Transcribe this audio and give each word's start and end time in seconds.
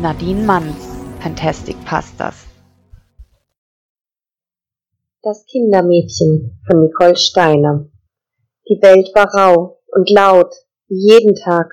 Nadine 0.00 0.44
Manns, 0.44 0.86
Fantastic 1.20 1.76
Pastas. 1.84 2.46
Das 5.22 5.44
Kindermädchen 5.46 6.60
von 6.66 6.82
Nicole 6.82 7.16
Steiner. 7.16 7.90
Die 8.68 8.78
Welt 8.80 9.10
war 9.16 9.26
rau 9.34 9.80
und 9.88 10.08
laut, 10.08 10.54
wie 10.86 11.14
jeden 11.14 11.34
Tag, 11.34 11.66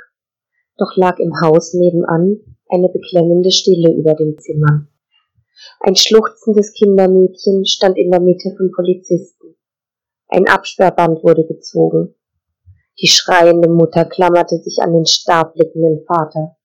doch 0.77 0.95
lag 0.95 1.20
im 1.20 1.39
Haus 1.39 1.75
nebenan 1.75 2.39
eine 2.67 2.89
beklemmende 2.89 3.52
Stille 3.52 3.93
über 3.95 4.16
den 4.16 4.39
Zimmern. 4.39 4.88
Ein 5.81 5.95
schluchzendes 5.95 6.73
Kindermädchen 6.73 7.63
stand 7.67 7.95
in 7.95 8.09
der 8.09 8.21
Mitte 8.21 8.55
von 8.57 8.71
Polizisten. 8.71 9.55
Ein 10.30 10.48
Absperrband 10.48 11.23
wurde 11.23 11.45
gezogen. 11.45 12.16
Die 12.99 13.07
schreiende 13.07 13.70
Mutter 13.70 14.05
klammerte 14.05 14.57
sich 14.57 14.80
an 14.81 14.94
den 14.94 15.05
starrblickenden 15.05 16.05
Vater. 16.07 16.57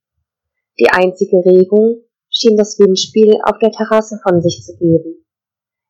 Die 0.80 0.88
einzige 0.90 1.44
Regung 1.44 2.04
schien 2.30 2.56
das 2.56 2.78
Windspiel 2.78 3.36
auf 3.44 3.58
der 3.58 3.70
Terrasse 3.70 4.18
von 4.22 4.40
sich 4.40 4.62
zu 4.64 4.76
geben. 4.78 5.26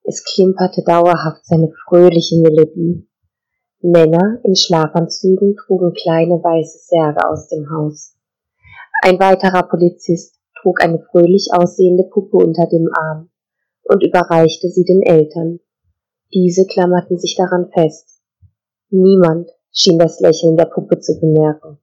Es 0.03 0.25
klimperte 0.25 0.83
dauerhaft 0.85 1.47
seine 1.47 1.71
fröhliche 1.87 2.41
Melodie. 2.41 3.07
Männer 3.83 4.41
in 4.43 4.57
Schlafanzügen 4.57 5.55
trugen 5.55 5.95
kleine 5.95 6.43
weiße 6.43 6.79
Särge 6.89 7.25
aus 7.29 7.49
dem 7.49 7.71
Haus. 7.71 8.17
Ein 9.03 9.21
weiterer 9.21 9.63
Polizist 9.63 10.41
trug 10.61 10.83
eine 10.83 10.99
fröhlich 11.11 11.51
aussehende 11.53 12.05
Puppe 12.05 12.39
unter 12.39 12.67
dem 12.67 12.89
Arm 12.93 13.31
und 13.85 14.03
überreichte 14.03 14.69
sie 14.71 14.85
den 14.85 15.03
Eltern. 15.03 15.61
Diese 16.35 16.67
klammerten 16.67 17.17
sich 17.17 17.37
daran 17.37 17.71
fest. 17.73 18.21
Niemand 18.91 19.51
schien 19.73 19.99
das 20.01 20.19
Lächeln 20.19 20.57
der 20.57 20.67
Puppe 20.67 20.99
zu 20.99 21.19
bemerken. 21.21 21.79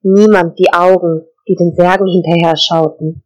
Niemand 0.00 0.58
die 0.58 0.72
Augen, 0.72 1.26
die 1.48 1.54
den 1.54 1.74
Särgen 1.74 2.06
hinterher 2.06 2.56
schauten. 2.56 3.24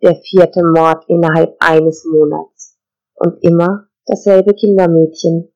Der 0.00 0.14
vierte 0.14 0.62
Mord 0.62 1.04
innerhalb 1.08 1.56
eines 1.58 2.04
Monats. 2.04 2.78
Und 3.14 3.42
immer 3.42 3.88
dasselbe 4.06 4.54
Kindermädchen. 4.54 5.52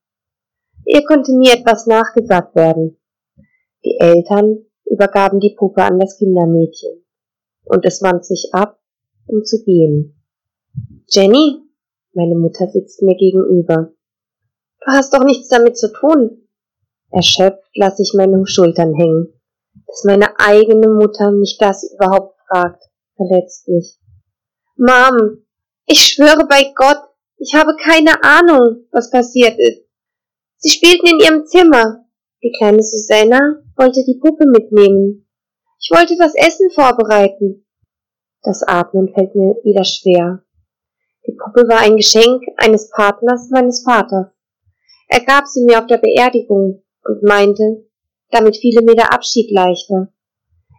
Ihr 0.84 1.05
konnte 1.05 1.36
nie 1.36 1.48
etwas 1.48 1.86
nachgesagt 1.86 2.56
werden. 2.56 2.98
Die 3.84 3.97
Eltern 3.98 4.64
übergaben 4.84 5.39
die 5.39 5.55
Puppe 5.56 5.83
an 5.84 6.00
das 6.00 6.19
Kindermädchen. 6.19 7.05
Und 7.64 7.84
es 7.84 8.03
wand 8.03 8.25
sich 8.25 8.50
ab, 8.53 8.80
um 9.27 9.45
zu 9.45 9.62
gehen. 9.64 10.20
Jenny, 11.08 11.62
meine 12.12 12.34
Mutter 12.34 12.69
sitzt 12.69 13.00
mir 13.03 13.17
gegenüber. 13.17 13.92
Du 14.80 14.86
hast 14.92 15.14
doch 15.14 15.25
nichts 15.25 15.48
damit 15.48 15.78
zu 15.78 15.92
tun. 15.92 16.48
Erschöpft 17.11 17.70
lasse 17.77 18.03
ich 18.03 18.12
meine 18.17 18.45
Schultern 18.47 18.95
hängen. 18.95 19.33
Dass 19.87 20.05
meine 20.05 20.39
eigene 20.39 20.89
Mutter 20.89 21.31
mich 21.33 21.56
das 21.59 21.91
überhaupt 21.92 22.39
fragt, 22.48 22.83
verletzt 23.17 23.69
mich. 23.69 23.98
Mom, 24.77 25.45
ich 25.87 26.01
schwöre 26.01 26.47
bei 26.47 26.73
Gott, 26.75 27.03
ich 27.39 27.55
habe 27.55 27.75
keine 27.77 28.23
Ahnung, 28.23 28.87
was 28.92 29.11
passiert 29.11 29.59
ist. 29.59 29.83
Sie 30.59 30.70
spielten 30.70 31.06
in 31.06 31.19
ihrem 31.19 31.47
Zimmer. 31.47 32.05
Die 32.42 32.53
kleine 32.56 32.83
Susanna 32.83 33.62
wollte 33.77 34.05
die 34.06 34.19
Puppe 34.20 34.45
mitnehmen. 34.47 35.27
Ich 35.81 35.91
wollte 35.91 36.17
das 36.17 36.34
Essen 36.34 36.70
vorbereiten. 36.70 37.67
Das 38.42 38.62
Atmen 38.62 39.12
fällt 39.12 39.34
mir 39.34 39.57
wieder 39.64 39.84
schwer. 39.84 40.45
Die 41.27 41.33
Puppe 41.33 41.69
war 41.69 41.81
ein 41.81 41.97
Geschenk 41.97 42.42
eines 42.57 42.91
Partners 42.91 43.48
meines 43.51 43.83
Vaters. 43.84 44.29
Er 45.09 45.20
gab 45.25 45.47
sie 45.47 45.64
mir 45.64 45.79
auf 45.79 45.86
der 45.86 45.98
Beerdigung 45.98 46.83
und 47.05 47.23
meinte, 47.23 47.84
damit 48.33 48.57
fiele 48.57 48.83
mir 48.83 48.95
der 48.95 49.13
Abschied 49.13 49.51
leichter. 49.51 50.13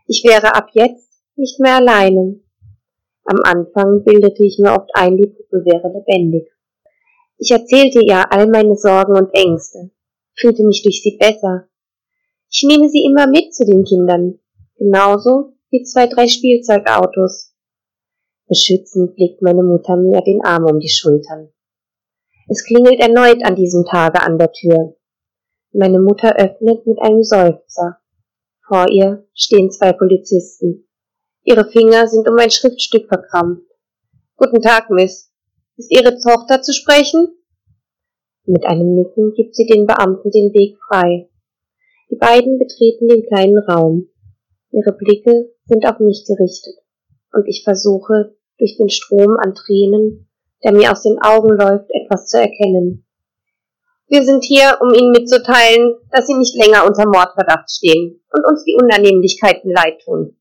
Ich 0.08 0.24
wäre 0.26 0.56
ab 0.56 0.70
jetzt 0.74 1.12
nicht 1.36 1.60
mehr 1.60 1.76
alleine. 1.76 2.42
Am 3.26 3.38
Anfang 3.44 4.04
bildete 4.04 4.46
ich 4.46 4.60
mir 4.60 4.74
oft 4.74 4.90
ein, 4.94 5.16
die 5.16 5.28
Puppe 5.28 5.64
wäre 5.64 5.94
lebendig. 5.94 6.50
Ich 7.38 7.52
erzählte 7.52 8.02
ihr 8.02 8.32
all 8.32 8.48
meine 8.48 8.76
Sorgen 8.76 9.16
und 9.16 9.34
Ängste, 9.34 9.92
fühlte 10.36 10.66
mich 10.66 10.84
durch 10.84 11.02
sie 11.02 11.18
besser. 11.18 11.68
Ich 12.52 12.64
nehme 12.68 12.90
sie 12.90 13.04
immer 13.04 13.28
mit 13.28 13.54
zu 13.54 13.66
den 13.66 13.84
Kindern, 13.84 14.40
genauso 14.78 15.54
wie 15.70 15.84
zwei, 15.84 16.08
drei 16.08 16.28
Spielzeugautos. 16.28 17.54
Beschützend 18.48 19.18
legt 19.18 19.42
meine 19.42 19.64
Mutter 19.64 19.96
mir 19.96 20.22
den 20.22 20.44
Arm 20.44 20.66
um 20.66 20.80
die 20.80 20.90
Schultern. 20.90 21.50
Es 22.50 22.66
klingelt 22.66 23.00
erneut 23.00 23.44
an 23.44 23.56
diesem 23.56 23.86
Tage 23.86 24.22
an 24.22 24.38
der 24.38 24.52
Tür. 24.52 24.96
Meine 25.76 26.00
Mutter 26.00 26.36
öffnet 26.36 26.86
mit 26.86 27.02
einem 27.02 27.24
Seufzer. 27.24 27.98
Vor 28.68 28.86
ihr 28.92 29.26
stehen 29.34 29.72
zwei 29.72 29.92
Polizisten. 29.92 30.88
Ihre 31.44 31.66
Finger 31.66 32.06
sind 32.06 32.30
um 32.30 32.38
ein 32.38 32.52
Schriftstück 32.52 33.08
verkrampft. 33.08 33.66
Guten 34.36 34.62
Tag, 34.62 34.92
Miss. 34.92 35.34
Ist 35.78 35.90
Ihre 35.90 36.16
Tochter 36.20 36.62
zu 36.62 36.74
sprechen? 36.74 37.28
Mit 38.46 38.68
einem 38.68 38.94
Nicken 38.94 39.34
gibt 39.34 39.56
sie 39.56 39.66
den 39.66 39.88
Beamten 39.88 40.30
den 40.30 40.54
Weg 40.54 40.78
frei. 40.88 41.28
Die 42.12 42.18
beiden 42.18 42.60
betreten 42.60 43.08
den 43.08 43.26
kleinen 43.26 43.58
Raum. 43.58 44.10
Ihre 44.70 44.92
Blicke 44.92 45.56
sind 45.66 45.88
auf 45.88 45.98
mich 45.98 46.24
gerichtet, 46.28 46.76
und 47.32 47.48
ich 47.48 47.64
versuche, 47.64 48.36
durch 48.60 48.78
den 48.78 48.90
Strom 48.90 49.38
an 49.44 49.56
Tränen, 49.56 50.30
der 50.64 50.74
mir 50.74 50.92
aus 50.92 51.02
den 51.02 51.18
Augen 51.20 51.50
läuft, 51.50 51.90
etwas 51.90 52.28
zu 52.28 52.38
erkennen. 52.40 53.03
Wir 54.08 54.24
sind 54.24 54.44
hier, 54.44 54.78
um 54.82 54.94
Ihnen 54.94 55.12
mitzuteilen, 55.12 55.96
dass 56.12 56.28
Sie 56.28 56.36
nicht 56.36 56.56
länger 56.56 56.86
unter 56.86 57.06
Mordverdacht 57.06 57.72
stehen 57.72 58.22
und 58.32 58.46
uns 58.46 58.64
die 58.64 58.78
Unannehmlichkeiten 58.82 59.72
leid 59.72 60.02
tun. 60.04 60.38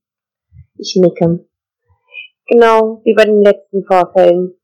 Ich 0.76 0.96
nicke. 0.96 1.46
Genau 2.46 3.00
wie 3.04 3.14
bei 3.14 3.24
den 3.24 3.42
letzten 3.42 3.84
Vorfällen. 3.84 4.54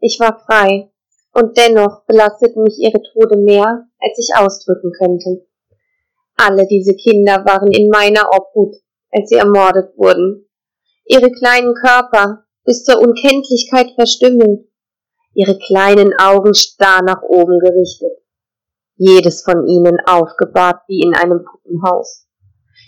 Ich 0.00 0.18
war 0.18 0.40
frei, 0.46 0.90
und 1.32 1.56
dennoch 1.56 2.04
belasteten 2.06 2.62
mich 2.62 2.78
ihre 2.78 3.00
Tode 3.12 3.38
mehr, 3.38 3.86
als 4.00 4.18
ich 4.18 4.36
ausdrücken 4.36 4.92
könnte. 4.92 5.46
Alle 6.36 6.66
diese 6.66 6.94
Kinder 6.94 7.44
waren 7.44 7.70
in 7.70 7.88
meiner 7.88 8.28
Obhut, 8.32 8.76
als 9.10 9.28
sie 9.28 9.36
ermordet 9.36 9.96
wurden. 9.96 10.48
Ihre 11.04 11.30
kleinen 11.30 11.74
Körper, 11.74 12.44
bis 12.64 12.84
zur 12.84 13.00
Unkenntlichkeit 13.00 13.92
verstümmelt, 13.94 14.66
ihre 15.34 15.58
kleinen 15.58 16.12
Augen 16.18 16.54
starr 16.54 17.02
nach 17.02 17.22
oben 17.22 17.58
gerichtet, 17.60 18.18
jedes 18.96 19.42
von 19.42 19.66
ihnen 19.66 19.98
aufgebahrt 20.06 20.82
wie 20.88 21.00
in 21.00 21.14
einem 21.14 21.44
Puppenhaus 21.44 22.26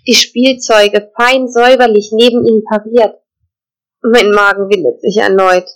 die 0.06 0.14
Spielzeuge 0.14 1.12
fein 1.16 1.48
säuberlich 1.48 2.10
neben 2.12 2.44
ihnen 2.44 2.64
pariert. 2.64 3.16
Mein 4.02 4.30
Magen 4.30 4.68
windet 4.68 5.00
sich 5.00 5.16
erneut. 5.18 5.68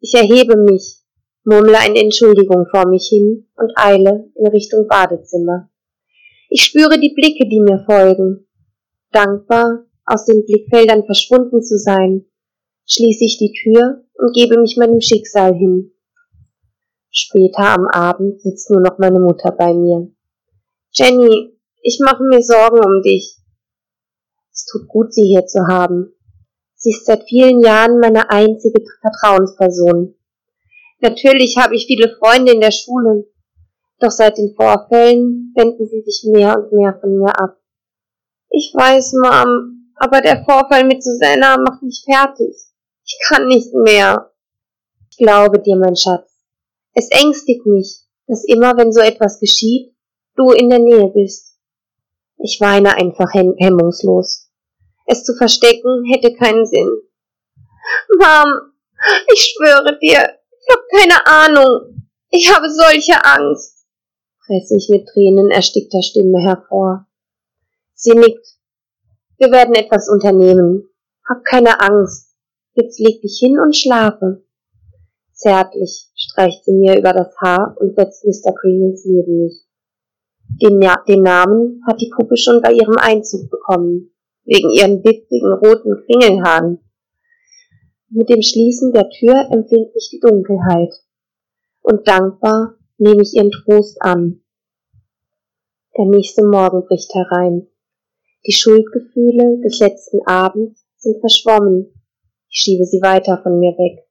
Ich 0.00 0.14
erhebe 0.14 0.56
mich, 0.56 1.02
murmle 1.42 1.78
eine 1.78 2.00
Entschuldigung 2.00 2.66
vor 2.70 2.86
mich 2.86 3.08
hin 3.08 3.48
und 3.56 3.72
eile 3.76 4.30
in 4.36 4.46
Richtung 4.46 4.86
Badezimmer. 4.86 5.68
Ich 6.48 6.62
spüre 6.62 7.00
die 7.00 7.14
Blicke, 7.14 7.48
die 7.48 7.60
mir 7.60 7.84
folgen. 7.84 8.46
Dankbar, 9.10 9.86
aus 10.04 10.24
den 10.24 10.44
Blickfeldern 10.44 11.04
verschwunden 11.04 11.62
zu 11.62 11.78
sein, 11.78 12.26
schließe 12.88 13.24
ich 13.24 13.38
die 13.38 13.52
Tür 13.52 14.04
und 14.14 14.34
gebe 14.34 14.58
mich 14.58 14.76
meinem 14.76 15.00
Schicksal 15.00 15.54
hin. 15.54 15.92
Später 17.10 17.74
am 17.74 17.86
Abend 17.92 18.40
sitzt 18.40 18.70
nur 18.70 18.80
noch 18.80 18.98
meine 18.98 19.20
Mutter 19.20 19.52
bei 19.52 19.72
mir. 19.72 20.10
Jenny, 20.92 21.58
ich 21.82 22.00
mache 22.02 22.22
mir 22.22 22.42
Sorgen 22.42 22.84
um 22.84 23.02
dich. 23.02 23.36
Es 24.52 24.66
tut 24.66 24.88
gut, 24.88 25.12
Sie 25.12 25.24
hier 25.24 25.46
zu 25.46 25.66
haben. 25.68 26.12
Sie 26.74 26.90
ist 26.90 27.06
seit 27.06 27.24
vielen 27.28 27.60
Jahren 27.60 27.98
meine 28.00 28.30
einzige 28.30 28.82
Vertrauensperson. 29.00 30.14
Natürlich 31.00 31.56
habe 31.56 31.76
ich 31.76 31.86
viele 31.86 32.16
Freunde 32.18 32.52
in 32.52 32.60
der 32.60 32.72
Schule, 32.72 33.24
doch 34.00 34.10
seit 34.10 34.38
den 34.38 34.54
Vorfällen 34.54 35.52
wenden 35.56 35.86
sie 35.86 36.02
sich 36.02 36.28
mehr 36.30 36.56
und 36.56 36.72
mehr 36.72 36.98
von 37.00 37.16
mir 37.18 37.38
ab. 37.38 37.56
Ich 38.50 38.72
weiß, 38.74 39.14
Mom, 39.14 39.92
aber 39.96 40.20
der 40.20 40.44
Vorfall 40.44 40.84
mit 40.84 41.02
Susanna 41.02 41.58
macht 41.58 41.82
mich 41.82 42.04
fertig. 42.04 42.67
Ich 43.08 43.18
kann 43.26 43.48
nicht 43.48 43.72
mehr. 43.72 44.32
Ich 45.10 45.16
glaube 45.16 45.60
dir, 45.60 45.76
mein 45.76 45.96
Schatz. 45.96 46.30
Es 46.92 47.08
ängstigt 47.10 47.64
mich, 47.64 48.02
dass 48.26 48.44
immer, 48.44 48.76
wenn 48.76 48.92
so 48.92 49.00
etwas 49.00 49.40
geschieht, 49.40 49.94
du 50.36 50.50
in 50.50 50.68
der 50.68 50.78
Nähe 50.78 51.08
bist. 51.08 51.56
Ich 52.36 52.60
weine 52.60 52.94
einfach 52.94 53.32
hemmungslos. 53.32 54.50
Es 55.06 55.24
zu 55.24 55.34
verstecken 55.34 56.04
hätte 56.12 56.34
keinen 56.34 56.66
Sinn. 56.66 56.90
Mom, 58.18 58.72
ich 59.32 59.54
schwöre 59.54 59.98
dir, 59.98 60.38
ich 60.60 60.68
habe 60.70 60.82
keine 60.92 61.26
Ahnung. 61.26 62.08
Ich 62.30 62.54
habe 62.54 62.70
solche 62.70 63.24
Angst, 63.24 63.86
presse 64.44 64.76
ich 64.76 64.90
mit 64.90 65.08
Tränen 65.08 65.50
erstickter 65.50 66.02
Stimme 66.02 66.42
hervor. 66.42 67.06
Sie 67.94 68.12
nickt. 68.12 68.46
Wir 69.38 69.50
werden 69.50 69.74
etwas 69.74 70.10
unternehmen. 70.10 70.90
Hab 71.26 71.42
keine 71.44 71.80
Angst. 71.80 72.27
Jetzt 72.80 73.00
leg 73.00 73.20
dich 73.22 73.38
hin 73.40 73.58
und 73.58 73.74
schlafe. 73.74 74.44
Zärtlich 75.32 76.12
streicht 76.14 76.64
sie 76.64 76.72
mir 76.74 76.96
über 76.96 77.12
das 77.12 77.34
Haar 77.40 77.76
und 77.80 77.96
setzt 77.96 78.24
Mr. 78.24 78.54
Pringles 78.54 79.04
neben 79.04 79.42
mich. 79.42 79.66
Den, 80.62 80.78
den 81.08 81.22
Namen 81.22 81.82
hat 81.88 82.00
die 82.00 82.10
Puppe 82.14 82.36
schon 82.36 82.62
bei 82.62 82.72
ihrem 82.72 82.94
Einzug 82.96 83.50
bekommen 83.50 84.12
wegen 84.44 84.70
ihren 84.70 85.02
witzigen 85.02 85.52
roten 85.54 86.04
Kringelhaaren. 86.06 86.78
Mit 88.10 88.28
dem 88.28 88.42
Schließen 88.42 88.92
der 88.92 89.10
Tür 89.10 89.48
empfängt 89.50 89.92
mich 89.94 90.10
die 90.12 90.20
Dunkelheit. 90.20 90.94
Und 91.82 92.06
dankbar 92.06 92.76
nehme 92.96 93.22
ich 93.22 93.34
ihren 93.34 93.50
Trost 93.50 94.00
an. 94.00 94.40
Der 95.96 96.06
nächste 96.06 96.44
Morgen 96.46 96.86
bricht 96.86 97.12
herein. 97.12 97.66
Die 98.46 98.52
Schuldgefühle 98.52 99.60
des 99.64 99.80
letzten 99.80 100.24
Abends 100.26 100.86
sind 100.96 101.18
verschwommen. 101.18 101.92
Ich 102.50 102.60
schiebe 102.60 102.84
sie 102.84 103.02
weiter 103.02 103.40
von 103.42 103.58
mir 103.58 103.72
weg. 103.72 104.06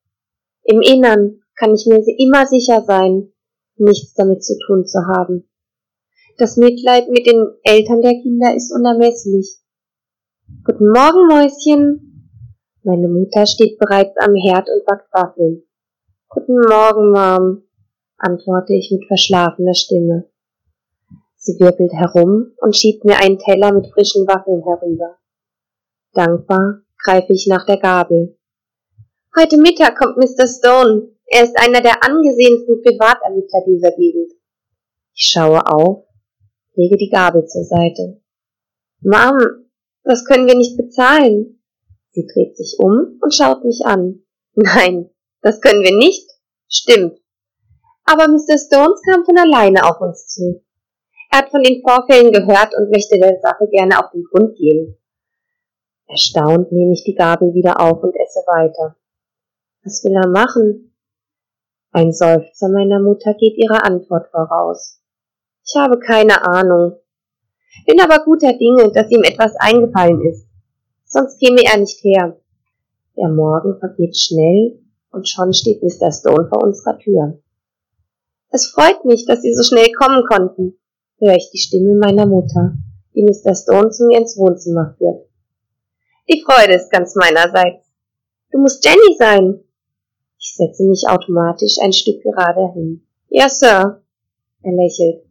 Im 0.63 0.81
Innern 0.81 1.41
kann 1.55 1.73
ich 1.73 1.85
mir 1.87 2.03
immer 2.19 2.45
sicher 2.45 2.83
sein, 2.85 3.33
nichts 3.77 4.13
damit 4.13 4.43
zu 4.43 4.57
tun 4.67 4.85
zu 4.85 4.99
haben. 5.07 5.49
Das 6.37 6.55
Mitleid 6.55 7.09
mit 7.09 7.25
den 7.25 7.47
Eltern 7.63 8.01
der 8.01 8.21
Kinder 8.21 8.55
ist 8.55 8.71
unermesslich. 8.71 9.57
Guten 10.63 10.89
Morgen, 10.89 11.27
Mäuschen. 11.27 12.31
Meine 12.83 13.07
Mutter 13.07 13.47
steht 13.47 13.79
bereits 13.79 14.15
am 14.17 14.35
Herd 14.35 14.69
und 14.69 14.85
backt 14.85 15.11
Waffeln. 15.13 15.63
Guten 16.29 16.59
Morgen, 16.59 17.11
Mom, 17.11 17.63
antworte 18.17 18.73
ich 18.75 18.91
mit 18.91 19.07
verschlafener 19.07 19.73
Stimme. 19.73 20.29
Sie 21.37 21.59
wirbelt 21.59 21.93
herum 21.93 22.51
und 22.61 22.75
schiebt 22.75 23.03
mir 23.03 23.17
einen 23.17 23.39
Teller 23.39 23.73
mit 23.73 23.87
frischen 23.87 24.27
Waffeln 24.27 24.63
herüber. 24.63 25.17
Dankbar 26.13 26.81
greife 27.07 27.31
ich 27.31 27.47
nach 27.47 27.65
der 27.65 27.77
Gabel. 27.77 28.37
Heute 29.39 29.57
Mittag 29.57 29.97
kommt 29.97 30.17
Mr. 30.17 30.45
Stone. 30.45 31.07
Er 31.27 31.45
ist 31.45 31.57
einer 31.57 31.79
der 31.79 32.03
angesehensten 32.03 32.81
Privatermittler 32.83 33.63
dieser 33.65 33.91
Gegend. 33.91 34.33
Ich 35.13 35.29
schaue 35.31 35.65
auf, 35.65 36.03
lege 36.75 36.97
die 36.97 37.09
Gabel 37.09 37.45
zur 37.45 37.63
Seite. 37.63 38.21
Mom, 38.99 39.37
das 40.03 40.25
können 40.25 40.47
wir 40.47 40.55
nicht 40.55 40.75
bezahlen. 40.75 41.63
Sie 42.11 42.27
dreht 42.27 42.57
sich 42.57 42.75
um 42.77 43.17
und 43.21 43.33
schaut 43.33 43.63
mich 43.63 43.85
an. 43.85 44.25
Nein, 44.55 45.09
das 45.41 45.61
können 45.61 45.83
wir 45.83 45.95
nicht. 45.95 46.29
Stimmt. 46.67 47.21
Aber 48.03 48.27
Mr. 48.27 48.57
Stones 48.57 49.01
kam 49.09 49.23
von 49.23 49.37
alleine 49.37 49.85
auf 49.85 50.01
uns 50.01 50.27
zu. 50.27 50.61
Er 51.31 51.39
hat 51.39 51.51
von 51.51 51.63
den 51.63 51.81
Vorfällen 51.81 52.33
gehört 52.33 52.75
und 52.75 52.91
möchte 52.91 53.17
der 53.17 53.39
Sache 53.39 53.65
gerne 53.71 53.97
auf 53.97 54.11
den 54.11 54.25
Grund 54.25 54.57
gehen. 54.57 54.97
Erstaunt 56.07 56.71
nehme 56.71 56.93
ich 56.93 57.03
die 57.03 57.15
Gabel 57.15 57.53
wieder 57.53 57.79
auf 57.79 58.01
und 58.01 58.15
esse 58.15 58.39
weiter. 58.47 58.95
Was 59.83 60.03
will 60.03 60.13
er 60.13 60.27
machen? 60.27 60.93
Ein 61.91 62.11
Seufzer 62.11 62.69
meiner 62.69 62.99
Mutter 62.99 63.33
geht 63.33 63.57
ihrer 63.57 63.85
Antwort 63.85 64.29
voraus. 64.31 65.01
Ich 65.65 65.75
habe 65.75 65.99
keine 65.99 66.45
Ahnung. 66.45 66.97
Bin 67.85 67.99
aber 68.01 68.23
guter 68.23 68.53
Dinge, 68.53 68.91
dass 68.91 69.11
ihm 69.11 69.23
etwas 69.23 69.55
eingefallen 69.59 70.21
ist. 70.21 70.47
Sonst 71.05 71.39
käme 71.39 71.61
er 71.63 71.77
nicht 71.77 72.03
her. 72.03 72.37
Der 73.15 73.29
Morgen 73.29 73.79
vergeht 73.79 74.17
schnell 74.17 74.79
und 75.11 75.27
schon 75.27 75.53
steht 75.53 75.81
Mr. 75.83 76.11
Stone 76.11 76.47
vor 76.49 76.63
unserer 76.63 76.97
Tür. 76.99 77.39
Es 78.49 78.67
freut 78.67 79.05
mich, 79.05 79.25
dass 79.25 79.41
Sie 79.41 79.53
so 79.53 79.63
schnell 79.63 79.91
kommen 79.93 80.23
konnten 80.27 80.77
höre 81.19 81.35
ich 81.35 81.49
die 81.51 81.57
Stimme 81.57 81.95
meiner 81.95 82.25
Mutter, 82.25 82.77
die 83.15 83.23
Mr. 83.23 83.55
Stone 83.55 83.89
zu 83.89 84.05
mir 84.05 84.19
ins 84.19 84.37
Wohnzimmer 84.37 84.95
führt. 84.97 85.26
Die 86.29 86.43
Freude 86.45 86.73
ist 86.73 86.91
ganz 86.91 87.15
meinerseits. 87.15 87.85
Du 88.51 88.59
musst 88.59 88.83
Jenny 88.85 89.15
sein. 89.17 89.63
Ich 90.39 90.55
setze 90.55 90.83
mich 90.83 91.03
automatisch 91.07 91.77
ein 91.81 91.93
Stück 91.93 92.21
gerade 92.21 92.73
hin. 92.73 93.07
Ja, 93.29 93.49
Sir. 93.49 94.01
Er 94.61 94.71
lächelt. 94.71 95.23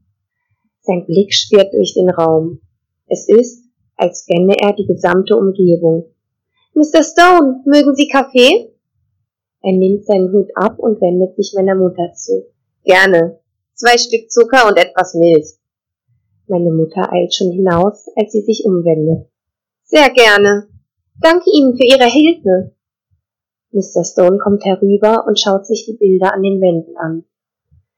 Sein 0.80 1.04
Blick 1.04 1.34
schwirrt 1.34 1.74
durch 1.74 1.94
den 1.94 2.08
Raum. 2.10 2.60
Es 3.08 3.28
ist, 3.28 3.64
als 3.96 4.20
scanne 4.20 4.54
er 4.58 4.72
die 4.72 4.86
gesamte 4.86 5.36
Umgebung. 5.36 6.12
Mr. 6.74 7.02
Stone, 7.02 7.62
mögen 7.66 7.94
Sie 7.94 8.08
Kaffee? 8.08 8.72
Er 9.62 9.72
nimmt 9.72 10.04
seinen 10.04 10.32
Hut 10.32 10.50
ab 10.54 10.78
und 10.78 11.00
wendet 11.00 11.36
sich 11.36 11.52
meiner 11.54 11.74
Mutter 11.74 12.12
zu. 12.14 12.46
Gerne. 12.84 13.40
Zwei 13.74 13.98
Stück 13.98 14.30
Zucker 14.30 14.68
und 14.68 14.76
etwas 14.76 15.14
Milch. 15.14 15.56
Meine 16.46 16.70
Mutter 16.70 17.12
eilt 17.12 17.34
schon 17.34 17.50
hinaus, 17.50 18.06
als 18.16 18.32
sie 18.32 18.42
sich 18.42 18.64
umwendet. 18.64 19.28
Sehr 19.82 20.08
gerne. 20.10 20.68
Danke 21.20 21.50
Ihnen 21.50 21.76
für 21.76 21.84
Ihre 21.84 22.06
Hilfe. 22.06 22.74
Mr. 23.72 24.04
Stone 24.04 24.38
kommt 24.38 24.64
herüber 24.64 25.24
und 25.26 25.38
schaut 25.38 25.66
sich 25.66 25.86
die 25.86 25.96
Bilder 25.96 26.32
an 26.32 26.42
den 26.42 26.60
Wänden 26.60 26.96
an. 26.96 27.24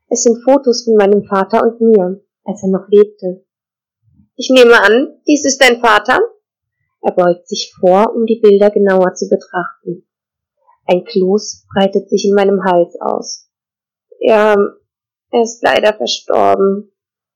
Es 0.09 0.23
sind 0.23 0.43
Fotos 0.43 0.85
von 0.85 0.94
meinem 0.94 1.25
Vater 1.25 1.62
und 1.62 1.81
mir, 1.81 2.20
als 2.44 2.62
er 2.62 2.70
noch 2.70 2.88
lebte. 2.88 3.44
Ich 4.37 4.50
nehme 4.50 4.81
an, 4.81 5.20
dies 5.26 5.44
ist 5.44 5.61
dein 5.61 5.81
Vater? 5.81 6.19
Er 7.00 7.12
beugt 7.12 7.49
sich 7.49 7.75
vor, 7.79 8.15
um 8.15 8.26
die 8.26 8.41
Bilder 8.41 8.70
genauer 8.70 9.15
zu 9.15 9.29
betrachten. 9.29 10.06
Ein 10.87 11.05
Kloß 11.05 11.67
breitet 11.73 12.09
sich 12.09 12.25
in 12.25 12.35
meinem 12.35 12.64
Hals 12.64 12.97
aus. 13.00 13.50
Er, 14.21 14.56
er 15.31 15.43
ist 15.43 15.62
leider 15.62 15.93
verstorben 15.94 16.91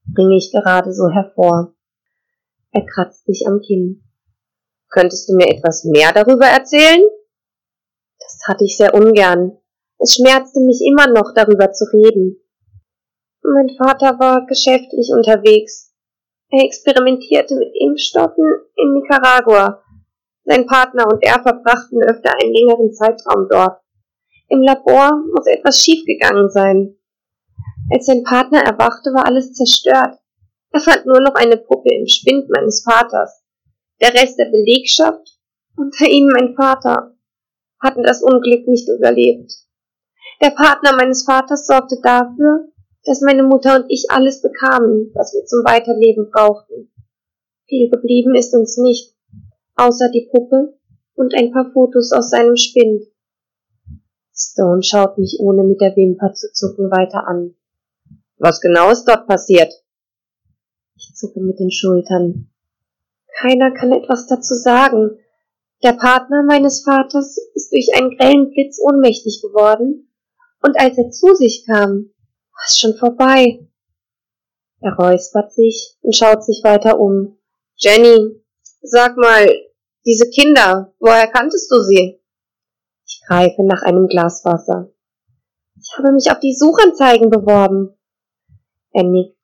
bringe 0.06 0.36
ich 0.36 0.52
gerade 0.52 0.92
so 0.92 1.08
hervor. 1.08 1.74
Er 2.72 2.84
kratzt 2.86 3.26
sich 3.26 3.46
am 3.46 3.60
Kinn. 3.60 4.02
Könntest 4.92 5.28
du 5.28 5.36
mir 5.36 5.48
etwas 5.48 5.84
mehr 5.84 6.12
darüber 6.12 6.46
erzählen? 6.46 7.02
Das 8.18 8.38
hatte 8.46 8.64
ich 8.64 8.76
sehr 8.76 8.94
ungern. 8.94 9.58
Es 9.98 10.16
schmerzte 10.16 10.60
mich 10.60 10.82
immer 10.84 11.06
noch, 11.08 11.32
darüber 11.34 11.72
zu 11.72 11.86
reden. 11.92 12.36
Mein 13.42 13.70
Vater 13.76 14.18
war 14.20 14.46
geschäftlich 14.46 15.10
unterwegs. 15.14 15.94
Er 16.50 16.64
experimentierte 16.64 17.56
mit 17.56 17.74
Impfstoffen 17.74 18.44
in 18.76 18.92
Nicaragua. 18.92 19.82
Sein 20.44 20.66
Partner 20.66 21.06
und 21.10 21.22
er 21.22 21.40
verbrachten 21.42 22.02
öfter 22.02 22.34
einen 22.34 22.52
längeren 22.52 22.92
Zeitraum 22.92 23.48
dort. 23.48 23.80
Im 24.48 24.60
Labor 24.60 25.10
muss 25.34 25.46
etwas 25.46 25.78
schiefgegangen 25.78 26.50
sein. 26.50 26.98
Als 27.90 28.06
sein 28.06 28.24
Partner 28.24 28.60
erwachte, 28.60 29.10
war 29.14 29.26
alles 29.26 29.54
zerstört. 29.54 30.18
Er 30.72 30.80
fand 30.80 31.06
nur 31.06 31.20
noch 31.20 31.34
eine 31.34 31.56
Puppe 31.56 31.94
im 31.94 32.06
Spind 32.06 32.50
meines 32.50 32.84
Vaters. 32.84 33.41
Der 34.02 34.14
Rest 34.14 34.36
der 34.36 34.50
Belegschaft, 34.50 35.38
unter 35.76 36.06
ihnen 36.06 36.32
mein 36.32 36.56
Vater, 36.56 37.14
hatten 37.80 38.02
das 38.02 38.20
Unglück 38.20 38.66
nicht 38.66 38.88
überlebt. 38.88 39.52
Der 40.42 40.50
Partner 40.50 40.96
meines 40.96 41.24
Vaters 41.24 41.68
sorgte 41.68 42.00
dafür, 42.02 42.72
dass 43.04 43.20
meine 43.20 43.44
Mutter 43.44 43.76
und 43.76 43.86
ich 43.88 44.06
alles 44.08 44.42
bekamen, 44.42 45.12
was 45.14 45.32
wir 45.32 45.44
zum 45.44 45.60
Weiterleben 45.64 46.30
brauchten. 46.32 46.90
Viel 47.68 47.90
geblieben 47.90 48.34
ist 48.34 48.52
uns 48.54 48.76
nicht, 48.76 49.14
außer 49.76 50.10
die 50.12 50.28
Puppe 50.32 50.76
und 51.14 51.32
ein 51.36 51.52
paar 51.52 51.70
Fotos 51.72 52.10
aus 52.10 52.30
seinem 52.30 52.56
Spind. 52.56 53.04
Stone 54.34 54.82
schaut 54.82 55.16
mich 55.18 55.36
ohne 55.38 55.62
mit 55.62 55.80
der 55.80 55.94
Wimper 55.94 56.32
zu 56.34 56.52
zucken 56.52 56.90
weiter 56.90 57.28
an. 57.28 57.54
Was 58.36 58.60
genau 58.60 58.90
ist 58.90 59.04
dort 59.04 59.28
passiert? 59.28 59.72
Ich 60.96 61.14
zucke 61.14 61.40
mit 61.40 61.60
den 61.60 61.70
Schultern. 61.70 62.51
Keiner 63.40 63.72
kann 63.72 63.92
etwas 63.92 64.26
dazu 64.26 64.54
sagen. 64.54 65.18
Der 65.82 65.94
Partner 65.94 66.44
meines 66.46 66.84
Vaters 66.84 67.36
ist 67.54 67.72
durch 67.72 67.90
einen 67.94 68.16
grellen 68.16 68.50
Blitz 68.50 68.78
ohnmächtig 68.80 69.40
geworden, 69.42 70.08
und 70.62 70.78
als 70.78 70.96
er 70.96 71.10
zu 71.10 71.34
sich 71.34 71.64
kam, 71.66 72.12
war 72.52 72.64
es 72.66 72.78
schon 72.78 72.94
vorbei. 72.94 73.66
Er 74.80 74.94
räuspert 74.94 75.52
sich 75.52 75.96
und 76.02 76.14
schaut 76.14 76.44
sich 76.44 76.60
weiter 76.62 77.00
um. 77.00 77.38
Jenny, 77.76 78.42
sag 78.80 79.16
mal, 79.16 79.48
diese 80.04 80.28
Kinder, 80.30 80.92
woher 80.98 81.28
kanntest 81.28 81.70
du 81.70 81.80
sie? 81.82 82.20
Ich 83.06 83.22
greife 83.26 83.64
nach 83.64 83.82
einem 83.82 84.08
Glas 84.08 84.44
Wasser. 84.44 84.92
Ich 85.76 85.96
habe 85.98 86.12
mich 86.12 86.30
auf 86.30 86.38
die 86.40 86.54
Suchanzeigen 86.54 87.30
beworben. 87.30 87.96
Er 88.92 89.04
nickt. 89.04 89.36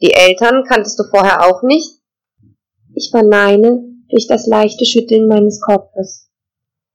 Die 0.00 0.12
Eltern 0.12 0.64
kanntest 0.64 0.98
du 0.98 1.04
vorher 1.04 1.42
auch 1.44 1.62
nicht? 1.62 2.01
Ich 2.94 3.10
verneine 3.10 3.84
durch 4.10 4.26
das 4.26 4.46
leichte 4.46 4.84
Schütteln 4.84 5.26
meines 5.26 5.60
Kopfes. 5.60 6.28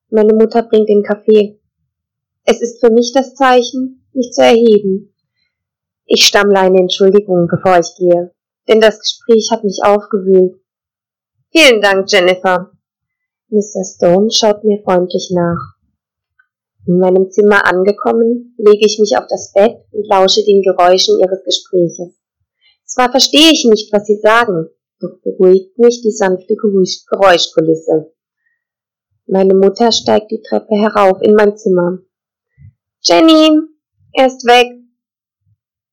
Meine 0.10 0.34
Mutter 0.34 0.64
bringt 0.64 0.90
den 0.90 1.04
Kaffee. 1.04 1.60
Es 2.44 2.62
ist 2.62 2.80
für 2.80 2.92
mich 2.92 3.12
das 3.14 3.34
Zeichen, 3.34 4.08
mich 4.14 4.32
zu 4.32 4.42
erheben. 4.42 5.14
Ich 6.06 6.26
stammle 6.26 6.60
eine 6.60 6.80
Entschuldigung, 6.80 7.48
bevor 7.48 7.80
ich 7.80 7.96
gehe, 7.98 8.32
denn 8.68 8.80
das 8.80 9.00
Gespräch 9.00 9.50
hat 9.52 9.64
mich 9.64 9.80
aufgewühlt. 9.84 10.62
Vielen 11.52 11.82
Dank, 11.82 12.10
Jennifer. 12.12 12.72
Mr. 13.50 13.84
Stone 13.84 14.30
schaut 14.32 14.64
mir 14.64 14.82
freundlich 14.84 15.32
nach. 15.34 15.78
In 16.86 17.00
meinem 17.00 17.32
Zimmer 17.32 17.66
angekommen, 17.66 18.56
lege 18.58 18.86
ich 18.86 19.00
mich 19.00 19.18
auf 19.18 19.26
das 19.28 19.52
Bett 19.52 19.78
und 19.92 20.08
lausche 20.08 20.44
den 20.46 20.62
Geräuschen 20.62 21.20
ihres 21.20 21.44
Gespräches. 21.44 22.16
Zwar 22.86 23.10
verstehe 23.10 23.52
ich 23.52 23.66
nicht, 23.66 23.92
was 23.92 24.06
sie 24.06 24.20
sagen, 24.22 24.70
doch 25.00 25.20
beruhigt 25.24 25.78
mich 25.78 26.02
die 26.02 26.12
sanfte 26.12 26.56
Geräuschkulisse. 26.56 28.14
Meine 29.28 29.56
Mutter 29.56 29.92
steigt 29.92 30.32
die 30.32 30.42
Treppe 30.42 30.76
herauf 30.76 31.22
in 31.22 31.34
mein 31.34 31.58
Zimmer. 31.58 32.00
Jenny, 33.02 33.60
er 34.14 34.28
ist 34.28 34.46
weg. 34.46 34.68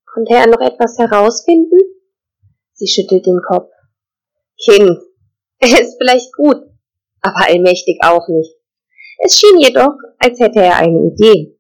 Konnte 0.07 0.35
er 0.35 0.47
noch 0.47 0.61
etwas 0.61 0.97
herausfinden? 0.99 1.79
Sie 2.73 2.87
schüttelt 2.87 3.27
den 3.27 3.41
Kopf. 3.43 3.71
Kind, 4.65 5.01
er 5.59 5.81
ist 5.81 5.97
vielleicht 5.99 6.33
gut, 6.35 6.63
aber 7.21 7.49
allmächtig 7.49 7.99
auch 8.03 8.29
nicht. 8.29 8.55
Es 9.19 9.39
schien 9.39 9.59
jedoch, 9.59 9.97
als 10.19 10.39
hätte 10.41 10.61
er 10.61 10.77
eine 10.77 11.13
Idee. 11.13 11.59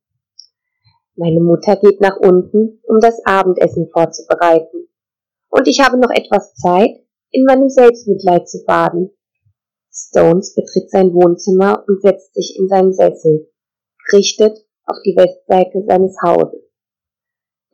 Meine 1.16 1.40
Mutter 1.40 1.76
geht 1.76 2.00
nach 2.00 2.16
unten, 2.16 2.80
um 2.82 2.98
das 3.00 3.24
Abendessen 3.24 3.88
vorzubereiten. 3.92 4.88
Und 5.48 5.68
ich 5.68 5.80
habe 5.80 5.98
noch 5.98 6.10
etwas 6.10 6.54
Zeit, 6.54 7.03
in 7.34 7.44
meinem 7.44 7.68
Selbstmitleid 7.68 8.48
zu 8.48 8.64
baden. 8.64 9.10
Stones 9.92 10.54
betritt 10.54 10.90
sein 10.90 11.12
Wohnzimmer 11.12 11.84
und 11.86 12.00
setzt 12.00 12.32
sich 12.34 12.56
in 12.58 12.68
seinen 12.68 12.92
Sessel, 12.92 13.50
richtet 14.12 14.56
auf 14.86 14.96
die 15.04 15.16
Westseite 15.16 15.84
seines 15.86 16.16
Hauses. 16.24 16.62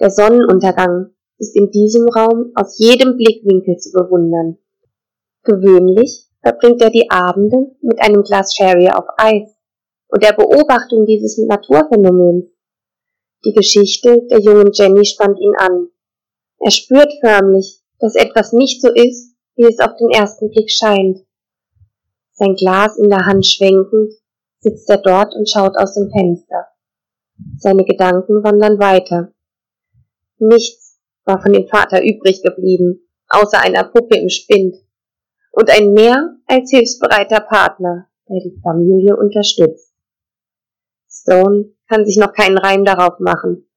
Der 0.00 0.11
Sonnenuntergang 0.11 1.14
ist 1.38 1.55
in 1.57 1.71
diesem 1.71 2.09
Raum 2.09 2.52
aus 2.55 2.79
jedem 2.79 3.17
Blickwinkel 3.17 3.76
zu 3.76 3.93
bewundern. 3.93 4.57
Gewöhnlich 5.45 6.26
verbringt 6.43 6.81
er 6.81 6.90
die 6.90 7.11
Abende 7.11 7.76
mit 7.83 8.00
einem 8.00 8.23
Glas 8.23 8.55
Sherry 8.57 8.88
auf 8.88 9.05
Eis 9.19 9.55
und 10.09 10.23
der 10.23 10.33
Beobachtung 10.33 11.05
dieses 11.05 11.37
Naturphänomens. 11.38 12.47
Die 13.45 13.52
Geschichte 13.52 14.26
der 14.31 14.40
jungen 14.40 14.71
Jenny 14.73 15.05
spannt 15.05 15.38
ihn 15.38 15.55
an. 15.59 15.88
Er 16.61 16.71
spürt 16.71 17.12
förmlich, 17.21 17.83
dass 17.99 18.14
etwas 18.14 18.52
nicht 18.52 18.81
so 18.81 18.88
ist, 18.93 19.29
wie 19.61 19.67
es 19.67 19.79
auf 19.79 19.95
den 19.97 20.09
ersten 20.09 20.50
Blick 20.50 20.71
scheint. 20.71 21.19
Sein 22.33 22.55
Glas 22.55 22.97
in 22.97 23.11
der 23.11 23.26
Hand 23.26 23.45
schwenkend, 23.45 24.14
sitzt 24.61 24.88
er 24.88 24.97
dort 24.97 25.35
und 25.35 25.50
schaut 25.50 25.76
aus 25.76 25.93
dem 25.95 26.11
Fenster. 26.11 26.69
Seine 27.59 27.85
Gedanken 27.85 28.43
wandern 28.43 28.79
weiter. 28.79 29.35
Nichts 30.38 30.99
war 31.25 31.43
von 31.43 31.52
dem 31.52 31.69
Vater 31.69 32.02
übrig 32.02 32.43
geblieben, 32.43 33.07
außer 33.29 33.61
einer 33.61 33.85
Puppe 33.85 34.17
im 34.17 34.31
Spind 34.31 34.76
und 35.52 35.69
ein 35.69 35.93
mehr 35.93 36.37
als 36.47 36.71
hilfsbereiter 36.71 37.40
Partner, 37.40 38.09
der 38.31 38.40
die 38.40 38.59
Familie 38.62 39.14
unterstützt. 39.14 39.93
Stone 41.07 41.75
kann 41.87 42.07
sich 42.07 42.17
noch 42.17 42.33
keinen 42.33 42.57
Reim 42.57 42.87
darauf 42.87 43.19
machen. 43.19 43.69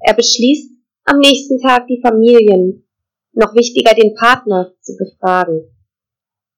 Er 0.00 0.14
beschließt, 0.14 0.72
am 1.04 1.18
nächsten 1.18 1.60
Tag 1.60 1.88
die 1.88 2.00
Familien, 2.00 2.86
noch 3.32 3.54
wichtiger 3.54 3.94
den 3.94 4.14
Partner, 4.14 4.72
zu 4.80 4.96
befragen. 4.96 5.76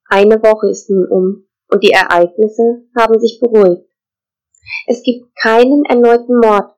Eine 0.09 0.43
Woche 0.43 0.71
ist 0.71 0.91
nun 0.91 1.07
um 1.07 1.49
und 1.69 1.83
die 1.83 1.91
Ereignisse 1.91 2.85
haben 2.97 3.19
sich 3.19 3.41
beruhigt. 3.41 3.88
Es 4.87 5.02
gibt 5.02 5.35
keinen 5.37 5.85
erneuten 5.85 6.38
Mord 6.38 6.75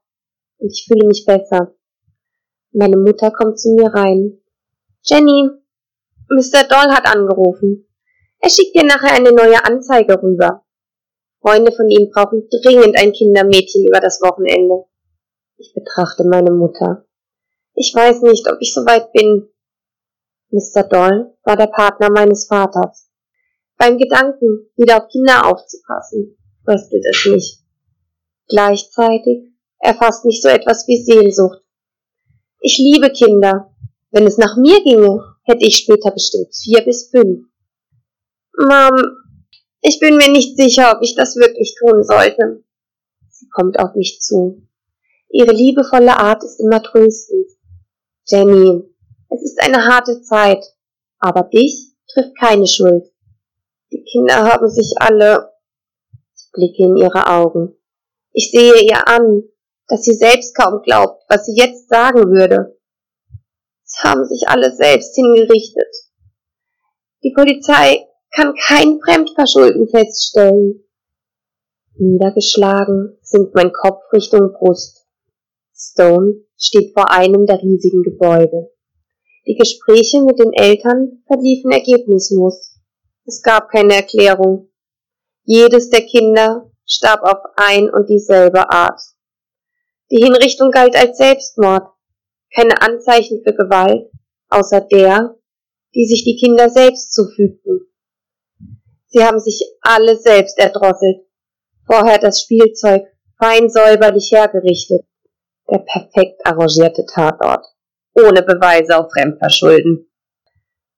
und 0.59 0.71
ich 0.71 0.87
fühle 0.87 1.07
mich 1.07 1.25
besser. 1.27 1.75
Meine 2.73 2.97
Mutter 2.97 3.31
kommt 3.31 3.59
zu 3.59 3.71
mir 3.75 3.93
rein. 3.93 4.41
Jenny, 5.03 5.51
Mr. 6.29 6.65
Doll 6.69 6.91
hat 6.93 7.07
angerufen. 7.07 7.87
Er 8.41 8.51
schickt 8.51 8.75
dir 8.75 8.85
nachher 8.85 9.15
eine 9.15 9.33
neue 9.33 9.65
Anzeige 9.65 10.21
rüber. 10.23 10.65
Freunde 11.41 11.73
von 11.73 11.89
ihm 11.89 12.11
brauchen 12.11 12.49
dringend 12.51 12.97
ein 12.99 13.13
Kindermädchen 13.13 13.87
über 13.87 14.01
das 14.01 14.21
Wochenende. 14.23 14.85
Ich 15.57 15.73
betrachte 15.75 16.25
meine 16.25 16.51
Mutter. 16.51 17.07
Ich 17.75 17.95
weiß 17.95 18.23
nicht, 18.23 18.51
ob 18.51 18.57
ich 18.61 18.73
so 18.73 18.83
weit 18.87 19.13
bin. 19.13 19.49
Mr. 20.55 20.85
Doll 20.85 21.35
war 21.43 21.57
der 21.57 21.67
Partner 21.67 22.11
meines 22.11 22.47
Vaters. 22.47 23.11
Beim 23.77 23.99
Gedanken, 23.99 24.71
wieder 24.77 24.99
auf 24.99 25.09
Kinder 25.11 25.47
aufzupassen, 25.47 26.39
fröstelt 26.65 27.05
es 27.11 27.27
mich. 27.27 27.59
Gleichzeitig 28.47 29.51
erfasst 29.81 30.25
mich 30.25 30.41
so 30.41 30.49
etwas 30.49 30.87
wie 30.87 31.03
Sehnsucht. 31.03 31.61
Ich 32.61 32.79
liebe 32.79 33.11
Kinder. 33.11 33.75
Wenn 34.13 34.29
es 34.29 34.39
nach 34.39 34.57
mir 34.57 34.81
ginge, 34.85 35.25
hätte 35.43 35.67
ich 35.67 35.79
später 35.79 36.13
bestimmt 36.13 36.55
vier 36.55 36.85
bis 36.85 37.11
fünf. 37.11 37.49
Mom, 38.57 39.03
ich 39.81 39.99
bin 39.99 40.17
mir 40.17 40.31
nicht 40.31 40.57
sicher, 40.57 40.95
ob 40.95 41.03
ich 41.03 41.17
das 41.17 41.35
wirklich 41.35 41.75
tun 41.81 42.05
sollte. 42.05 42.63
Sie 43.29 43.49
kommt 43.49 43.81
auf 43.81 43.97
mich 43.97 44.21
zu. 44.21 44.63
Ihre 45.31 45.53
liebevolle 45.53 46.17
Art 46.17 46.45
ist 46.45 46.61
immer 46.61 46.81
tröstend. 46.81 47.49
Jenny, 48.27 48.94
es 49.35 49.43
ist 49.43 49.61
eine 49.63 49.87
harte 49.87 50.23
Zeit, 50.23 50.65
aber 51.19 51.43
dich 51.45 51.95
trifft 52.13 52.39
keine 52.39 52.67
Schuld. 52.67 53.05
Die 53.91 54.05
Kinder 54.05 54.45
haben 54.45 54.69
sich 54.69 54.95
alle. 54.99 55.53
Ich 56.37 56.51
blicke 56.53 56.85
in 56.85 56.97
ihre 56.97 57.27
Augen. 57.27 57.77
Ich 58.33 58.51
sehe 58.51 58.83
ihr 58.83 59.09
an, 59.09 59.43
dass 59.89 60.03
sie 60.03 60.15
selbst 60.15 60.57
kaum 60.57 60.83
glaubt, 60.83 61.23
was 61.29 61.47
sie 61.47 61.57
jetzt 61.57 61.89
sagen 61.89 62.31
würde. 62.31 62.79
Sie 63.85 64.01
haben 64.03 64.25
sich 64.25 64.49
alle 64.49 64.75
selbst 64.75 65.15
hingerichtet. 65.15 65.95
Die 67.23 67.33
Polizei 67.33 68.07
kann 68.35 68.55
kein 68.55 69.01
Fremdverschulden 69.01 69.89
feststellen. 69.89 70.85
Niedergeschlagen 71.97 73.19
sinkt 73.23 73.55
mein 73.55 73.73
Kopf 73.73 74.03
Richtung 74.13 74.53
Brust. 74.53 75.07
Stone 75.77 76.45
steht 76.57 76.93
vor 76.93 77.11
einem 77.11 77.47
der 77.47 77.63
riesigen 77.63 78.03
Gebäude. 78.03 78.74
Die 79.47 79.57
Gespräche 79.57 80.23
mit 80.23 80.39
den 80.39 80.53
Eltern 80.53 81.23
verliefen 81.27 81.71
ergebnislos. 81.71 82.79
Es 83.27 83.43
gab 83.43 83.69
keine 83.71 83.95
Erklärung. 83.95 84.71
Jedes 85.45 85.91
der 85.91 86.03
Kinder 86.03 86.71
starb 86.87 87.23
auf 87.23 87.43
ein 87.57 87.91
und 87.91 88.09
dieselbe 88.09 88.71
Art. 88.71 89.01
Die 90.11 90.23
Hinrichtung 90.23 90.71
galt 90.71 90.97
als 90.97 91.19
Selbstmord, 91.19 91.89
keine 92.55 92.81
Anzeichen 92.81 93.43
für 93.43 93.55
Gewalt, 93.55 94.11
außer 94.49 94.81
der, 94.81 95.37
die 95.95 96.07
sich 96.07 96.25
die 96.25 96.37
Kinder 96.37 96.71
selbst 96.71 97.13
zufügten. 97.13 97.93
Sie 99.07 99.25
haben 99.25 99.39
sich 99.39 99.63
alle 99.81 100.17
selbst 100.17 100.59
erdrosselt, 100.59 101.27
vorher 101.87 102.19
das 102.19 102.43
Spielzeug 102.43 103.03
fein 103.39 103.69
säuberlich 103.69 104.31
hergerichtet, 104.33 105.07
der 105.71 105.79
perfekt 105.79 106.41
arrangierte 106.45 107.05
Tatort, 107.07 107.65
ohne 108.15 108.43
Beweise 108.43 108.99
auf 108.99 109.13
Fremdverschulden. 109.13 110.11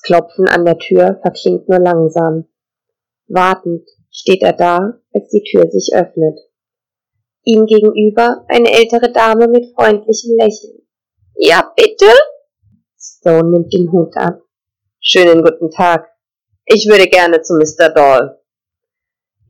Klopfen 0.03 0.49
an 0.49 0.65
der 0.65 0.79
Tür 0.79 1.19
verklingt 1.23 1.69
nur 1.69 1.81
langsam. 1.81 2.47
Wartend 3.29 3.89
steht 4.11 4.43
er 4.43 4.53
da, 4.53 5.01
als 5.13 5.29
die 5.31 5.43
Tür 5.43 5.69
sich 5.71 5.95
öffnet. 5.95 6.39
Ihm 7.45 7.67
gegenüber 7.67 8.45
eine 8.49 8.73
ältere 8.73 9.13
Dame 9.13 9.49
mit 9.49 9.73
freundlichem 9.75 10.37
Lächeln. 10.37 10.87
Ja, 11.37 11.73
bitte? 11.77 12.07
Stone 12.99 13.51
nimmt 13.51 13.73
den 13.73 13.91
Hut 13.93 14.17
ab. 14.17 14.41
Schönen 15.01 15.43
guten 15.43 15.71
Tag. 15.71 16.09
Ich 16.65 16.89
würde 16.89 17.07
gerne 17.07 17.43
zu 17.43 17.55
Mr. 17.55 17.91
Doll. 17.91 18.39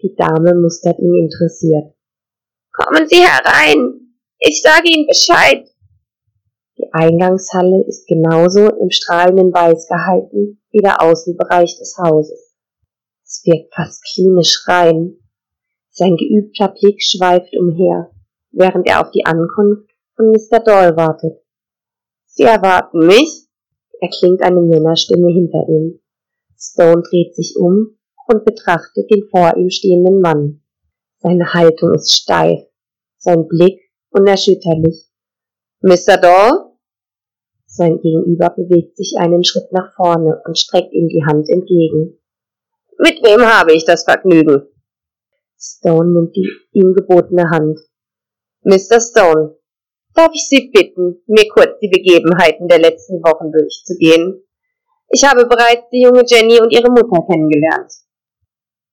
Die 0.03 0.15
Dame 0.15 0.55
mustert 0.55 0.99
ihn 0.99 1.15
interessiert. 1.15 1.95
Kommen 2.73 3.09
Sie 3.09 3.21
herein. 3.21 4.15
Ich 4.39 4.61
sage 4.61 4.91
Ihnen 4.91 5.07
Bescheid. 5.07 5.67
Die 6.79 6.89
Eingangshalle 6.93 7.85
ist 7.87 8.07
genauso 8.07 8.69
im 8.69 8.91
strahlenden 8.91 9.53
Weiß 9.53 9.89
gehalten 9.89 10.61
wie 10.71 10.79
der 10.79 11.01
Außenbereich 11.01 11.79
des 11.79 11.97
Hauses. 11.99 12.55
Es 13.25 13.43
wirkt 13.45 13.75
fast 13.75 14.05
klinisch 14.05 14.65
rein, 14.67 15.17
sein 15.91 16.17
geübter 16.17 16.69
Blick 16.69 17.03
schweift 17.03 17.57
umher, 17.59 18.11
während 18.51 18.87
er 18.87 19.01
auf 19.01 19.11
die 19.13 19.25
Ankunft 19.25 19.91
von 20.15 20.31
Mr. 20.31 20.61
Doyle 20.61 20.97
wartet. 20.97 21.41
Sie 22.27 22.43
erwarten 22.43 23.07
mich? 23.07 23.49
erklingt 24.01 24.43
eine 24.43 24.61
Männerstimme 24.61 25.33
hinter 25.33 25.67
ihm. 25.71 26.01
Stone 26.59 27.03
dreht 27.09 27.35
sich 27.35 27.57
um 27.57 27.97
und 28.27 28.45
betrachtet 28.45 29.11
den 29.11 29.27
vor 29.31 29.57
ihm 29.57 29.71
stehenden 29.71 30.21
Mann. 30.21 30.63
Seine 31.17 31.55
Haltung 31.55 31.95
ist 31.95 32.13
steif, 32.13 32.61
sein 33.17 33.49
Blick 33.49 33.81
unerschütterlich. 34.11 35.09
Mr. 35.81 36.19
Doyle? 36.19 36.66
Sein 37.77 38.01
Gegenüber 38.01 38.49
bewegt 38.57 38.97
sich 38.97 39.17
einen 39.19 39.45
Schritt 39.45 39.71
nach 39.71 39.93
vorne 39.95 40.41
und 40.47 40.57
streckt 40.57 40.95
ihm 40.95 41.09
die 41.09 41.27
Hand 41.27 41.51
entgegen. 41.51 42.19
Mit 42.99 43.23
wem 43.23 43.43
habe 43.43 43.75
ich 43.75 43.85
das 43.85 44.05
Vergnügen? 44.05 44.67
Stone 45.59 46.11
nimmt 46.11 46.35
die 46.35 46.49
ihm 46.73 46.95
gebotene 46.95 47.51
Hand. 47.51 47.79
Mr. 48.63 48.99
Stone, 48.99 49.59
darf 50.15 50.31
ich 50.33 50.49
Sie 50.49 50.71
bitten, 50.73 51.23
mir 51.27 51.47
kurz 51.51 51.79
die 51.83 51.91
Begebenheiten 51.91 52.67
der 52.67 52.79
letzten 52.79 53.23
Wochen 53.23 53.53
durchzugehen? 53.53 54.43
Ich 55.11 55.25
habe 55.25 55.45
bereits 55.45 55.91
die 55.93 56.01
junge 56.01 56.25
Jenny 56.27 56.59
und 56.59 56.73
ihre 56.73 56.89
Mutter 56.89 57.27
kennengelernt. 57.31 57.93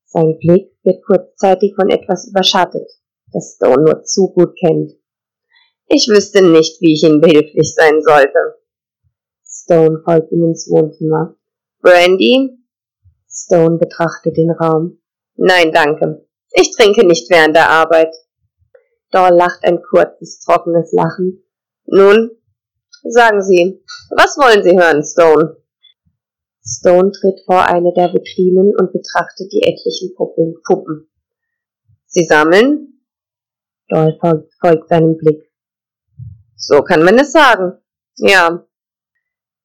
Sein 0.03 0.37
Blick 0.39 0.73
wird 0.83 1.05
kurzzeitig 1.05 1.73
von 1.75 1.89
etwas 1.89 2.27
überschattet, 2.27 2.91
das 3.31 3.55
Stone 3.55 3.83
nur 3.83 4.03
zu 4.03 4.33
gut 4.33 4.53
kennt. 4.59 4.91
Ich 5.87 6.09
wüsste 6.09 6.45
nicht, 6.45 6.81
wie 6.81 6.95
ich 6.95 7.03
Ihnen 7.03 7.21
behilflich 7.21 7.73
sein 7.75 8.01
sollte. 8.01 8.62
Stone 9.63 10.01
folgt 10.03 10.31
ihm 10.31 10.43
ins 10.45 10.69
Wohnzimmer. 10.69 11.35
Brandy? 11.81 12.57
Stone 13.29 13.77
betrachtet 13.77 14.35
den 14.35 14.51
Raum. 14.51 15.01
Nein, 15.35 15.71
danke. 15.71 16.27
Ich 16.51 16.75
trinke 16.75 17.05
nicht 17.05 17.29
während 17.29 17.55
der 17.55 17.69
Arbeit. 17.69 18.13
Doll 19.11 19.35
lacht 19.35 19.63
ein 19.63 19.81
kurzes, 19.81 20.39
trockenes 20.39 20.91
Lachen. 20.91 21.43
Nun, 21.85 22.31
sagen 23.03 23.41
Sie, 23.41 23.83
was 24.09 24.37
wollen 24.37 24.63
Sie 24.63 24.77
hören, 24.77 25.03
Stone? 25.03 25.57
Stone 26.65 27.11
tritt 27.11 27.41
vor 27.45 27.65
eine 27.65 27.93
der 27.93 28.13
Vitrinen 28.13 28.75
und 28.77 28.91
betrachtet 28.91 29.51
die 29.51 29.63
etlichen 29.63 30.13
Puppen. 30.15 31.09
Sie 32.05 32.25
sammeln? 32.25 33.01
Doll 33.87 34.17
folgt, 34.19 34.53
folgt 34.59 34.89
seinem 34.89 35.17
Blick. 35.17 35.51
So 36.55 36.81
kann 36.81 37.03
man 37.03 37.17
es 37.19 37.31
sagen. 37.31 37.73
Ja. 38.17 38.65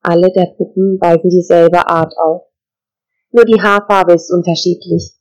Alle 0.02 0.30
der 0.32 0.54
Puppen 0.56 0.98
weisen 1.00 1.30
dieselbe 1.30 1.88
Art 1.88 2.14
auf. 2.16 2.42
Nur 3.30 3.44
die 3.44 3.60
Haarfarbe 3.60 4.14
ist 4.14 4.30
unterschiedlich. 4.30 5.12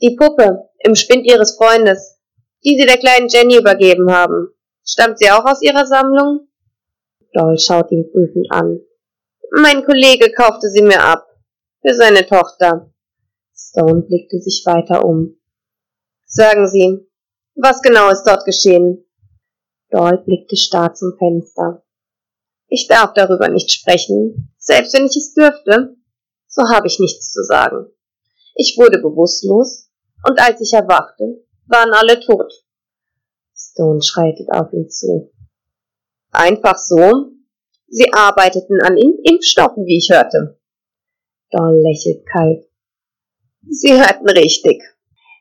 Die 0.00 0.16
Puppe 0.16 0.70
im 0.78 0.94
Spind 0.94 1.24
ihres 1.26 1.56
Freundes, 1.56 2.18
die 2.64 2.76
sie 2.78 2.86
der 2.86 2.98
kleinen 2.98 3.28
Jenny 3.28 3.58
übergeben 3.58 4.10
haben, 4.10 4.48
stammt 4.84 5.18
sie 5.18 5.30
auch 5.30 5.44
aus 5.44 5.62
ihrer 5.62 5.86
Sammlung? 5.86 6.48
Doll 7.32 7.58
schaut 7.58 7.90
ihn 7.92 8.10
prüfend 8.10 8.46
an. 8.50 8.80
Mein 9.52 9.84
Kollege 9.84 10.32
kaufte 10.32 10.68
sie 10.68 10.82
mir 10.82 11.02
ab. 11.02 11.26
Für 11.82 11.94
seine 11.94 12.26
Tochter. 12.26 12.92
Stone 13.54 14.02
blickte 14.02 14.38
sich 14.38 14.62
weiter 14.66 15.04
um. 15.04 15.38
Sagen 16.26 16.66
Sie, 16.66 17.06
was 17.54 17.82
genau 17.82 18.10
ist 18.10 18.24
dort 18.24 18.44
geschehen? 18.44 19.04
Doll 19.90 20.22
blickte 20.24 20.56
starr 20.56 20.94
zum 20.94 21.12
Fenster. 21.18 21.81
Ich 22.74 22.86
darf 22.86 23.12
darüber 23.12 23.48
nicht 23.48 23.70
sprechen, 23.70 24.50
selbst 24.56 24.94
wenn 24.94 25.04
ich 25.04 25.14
es 25.14 25.34
dürfte. 25.34 25.94
So 26.46 26.62
habe 26.72 26.86
ich 26.86 26.98
nichts 26.98 27.30
zu 27.30 27.44
sagen. 27.44 27.92
Ich 28.54 28.78
wurde 28.78 28.98
bewusstlos, 28.98 29.90
und 30.26 30.40
als 30.40 30.58
ich 30.62 30.72
erwachte, 30.72 31.44
waren 31.66 31.92
alle 31.92 32.18
tot. 32.18 32.50
Stone 33.54 34.02
schreitet 34.02 34.48
auf 34.50 34.72
ihn 34.72 34.88
zu. 34.88 35.34
Einfach 36.30 36.78
so? 36.78 37.32
Sie 37.88 38.10
arbeiteten 38.10 38.80
an 38.80 38.96
Impfstoffen, 38.96 39.84
wie 39.84 39.98
ich 39.98 40.08
hörte. 40.10 40.58
Doll 41.50 41.78
lächelt 41.82 42.24
kalt. 42.26 42.64
Sie 43.68 43.92
hörten 43.92 44.30
richtig. 44.30 44.82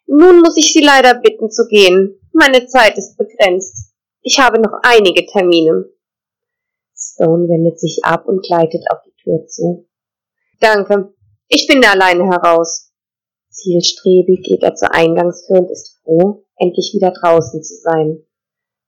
Nun 0.06 0.42
muss 0.42 0.58
ich 0.58 0.74
Sie 0.74 0.84
leider 0.84 1.14
bitten 1.14 1.50
zu 1.50 1.66
gehen. 1.70 2.20
Meine 2.34 2.66
Zeit 2.66 2.98
ist 2.98 3.16
begrenzt. 3.16 3.94
Ich 4.22 4.38
habe 4.38 4.60
noch 4.60 4.82
einige 4.84 5.26
Termine. 5.26 5.86
Stone 7.14 7.48
wendet 7.48 7.80
sich 7.80 8.00
ab 8.04 8.26
und 8.28 8.44
gleitet 8.46 8.84
auf 8.92 9.00
die 9.06 9.24
Tür 9.24 9.46
zu. 9.48 9.88
Danke. 10.60 11.14
Ich 11.48 11.68
finde 11.68 11.90
alleine 11.90 12.26
heraus. 12.26 12.92
Zielstrebig 13.50 14.44
geht 14.44 14.64
er 14.64 14.76
zur 14.76 14.94
Eingangstür 14.94 15.60
und 15.60 15.72
ist 15.72 16.00
froh, 16.04 16.46
endlich 16.58 16.94
wieder 16.94 17.12
draußen 17.12 17.62
zu 17.62 17.76
sein. 17.76 18.24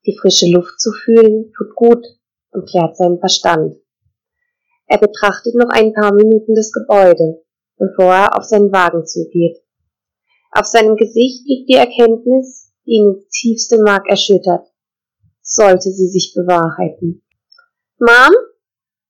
Die 0.05 0.17
frische 0.17 0.49
Luft 0.49 0.79
zu 0.79 0.91
fühlen 0.91 1.51
tut 1.57 1.75
gut 1.75 2.05
und 2.51 2.69
klärt 2.69 2.95
seinen 2.95 3.19
Verstand. 3.19 3.75
Er 4.87 4.97
betrachtet 4.97 5.55
noch 5.55 5.69
ein 5.69 5.93
paar 5.93 6.13
Minuten 6.13 6.55
das 6.55 6.71
Gebäude, 6.71 7.43
bevor 7.77 8.13
er 8.13 8.37
auf 8.37 8.43
seinen 8.43 8.71
Wagen 8.71 9.05
zugeht. 9.05 9.57
Auf 10.51 10.65
seinem 10.65 10.95
Gesicht 10.95 11.47
liegt 11.47 11.69
die 11.69 11.75
Erkenntnis, 11.75 12.71
die 12.85 12.91
ihn 12.91 13.13
ins 13.15 13.29
tiefste 13.29 13.81
Mark 13.81 14.07
erschüttert. 14.07 14.67
Sollte 15.41 15.89
sie 15.89 16.07
sich 16.07 16.33
bewahrheiten. 16.35 17.23
Mom? 18.05 18.35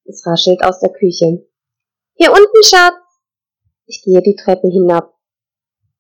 Es 0.06 0.24
raschelt 0.28 0.64
aus 0.64 0.80
der 0.80 0.92
Küche. 0.92 1.44
Hier 2.14 2.32
unten, 2.32 2.64
Schatz. 2.64 2.94
Ich 3.88 4.04
gehe 4.04 4.22
die 4.22 4.36
Treppe 4.36 4.68
hinab. 4.68 5.18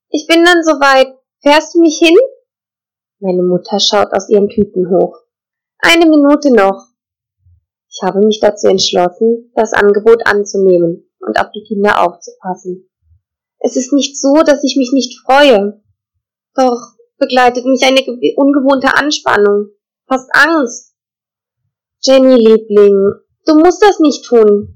Ich 0.09 0.27
bin 0.27 0.45
dann 0.45 0.61
soweit. 0.61 1.07
Fährst 1.41 1.73
du 1.73 1.79
mich 1.79 1.97
hin? 1.97 2.15
Meine 3.19 3.41
Mutter 3.41 3.79
schaut 3.79 4.13
aus 4.13 4.29
ihren 4.29 4.47
Tüten 4.47 4.91
hoch. 4.91 5.17
Eine 5.79 6.05
Minute 6.05 6.53
noch. 6.53 6.85
Ich 7.89 8.03
habe 8.03 8.19
mich 8.19 8.39
dazu 8.39 8.67
entschlossen, 8.67 9.51
das 9.55 9.73
Angebot 9.73 10.27
anzunehmen 10.27 11.09
und 11.19 11.39
auf 11.39 11.49
die 11.51 11.63
Kinder 11.63 11.99
aufzupassen. 11.99 12.91
Es 13.57 13.75
ist 13.75 13.91
nicht 13.91 14.21
so, 14.21 14.43
dass 14.45 14.63
ich 14.63 14.75
mich 14.77 14.91
nicht 14.93 15.19
freue. 15.25 15.81
Doch 16.53 16.93
begleitet 17.17 17.65
mich 17.65 17.83
eine 17.83 18.01
ungewohnte 18.35 18.95
Anspannung, 18.95 19.69
fast 20.07 20.29
Angst. 20.33 20.92
Jenny, 22.05 22.35
Liebling, 22.35 23.13
du 23.45 23.59
musst 23.59 23.81
das 23.81 23.97
nicht 24.01 24.25
tun. 24.25 24.75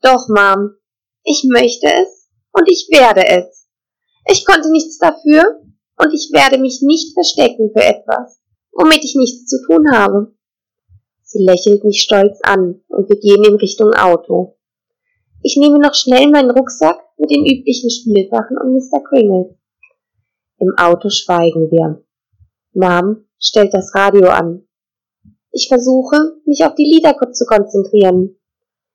Doch, 0.00 0.28
Mom, 0.28 0.76
ich 1.24 1.44
möchte 1.50 1.88
es 1.88 2.30
und 2.52 2.68
ich 2.68 2.88
werde 2.92 3.26
es. 3.26 3.66
Ich 4.30 4.44
konnte 4.44 4.70
nichts 4.70 4.98
dafür 4.98 5.60
und 5.98 6.14
ich 6.14 6.30
werde 6.32 6.58
mich 6.58 6.82
nicht 6.82 7.14
verstecken 7.14 7.72
für 7.74 7.82
etwas, 7.82 8.40
womit 8.70 9.02
ich 9.02 9.16
nichts 9.16 9.46
zu 9.46 9.56
tun 9.66 9.90
habe. 9.92 10.32
Sie 11.24 11.44
lächelt 11.44 11.82
mich 11.82 12.00
stolz 12.00 12.38
an 12.44 12.80
und 12.86 13.08
wir 13.08 13.18
gehen 13.18 13.42
in 13.42 13.56
Richtung 13.56 13.92
Auto. 13.94 14.56
Ich 15.42 15.56
nehme 15.56 15.80
noch 15.80 15.94
schnell 15.94 16.30
meinen 16.30 16.52
Rucksack 16.52 17.00
mit 17.18 17.32
den 17.32 17.44
üblichen 17.44 17.90
Spielsachen 17.90 18.56
und 18.56 18.74
Mr. 18.74 19.02
Kringle. 19.02 19.58
Im 20.58 20.74
Auto 20.78 21.08
schweigen 21.10 21.72
wir. 21.72 22.04
Mom 22.72 23.24
stellt 23.40 23.74
das 23.74 23.92
Radio 23.96 24.28
an. 24.28 24.68
Ich 25.52 25.68
versuche, 25.68 26.16
mich 26.44 26.64
auf 26.64 26.74
die 26.74 26.84
Lieder 26.84 27.16
zu 27.32 27.44
konzentrieren. 27.44 28.36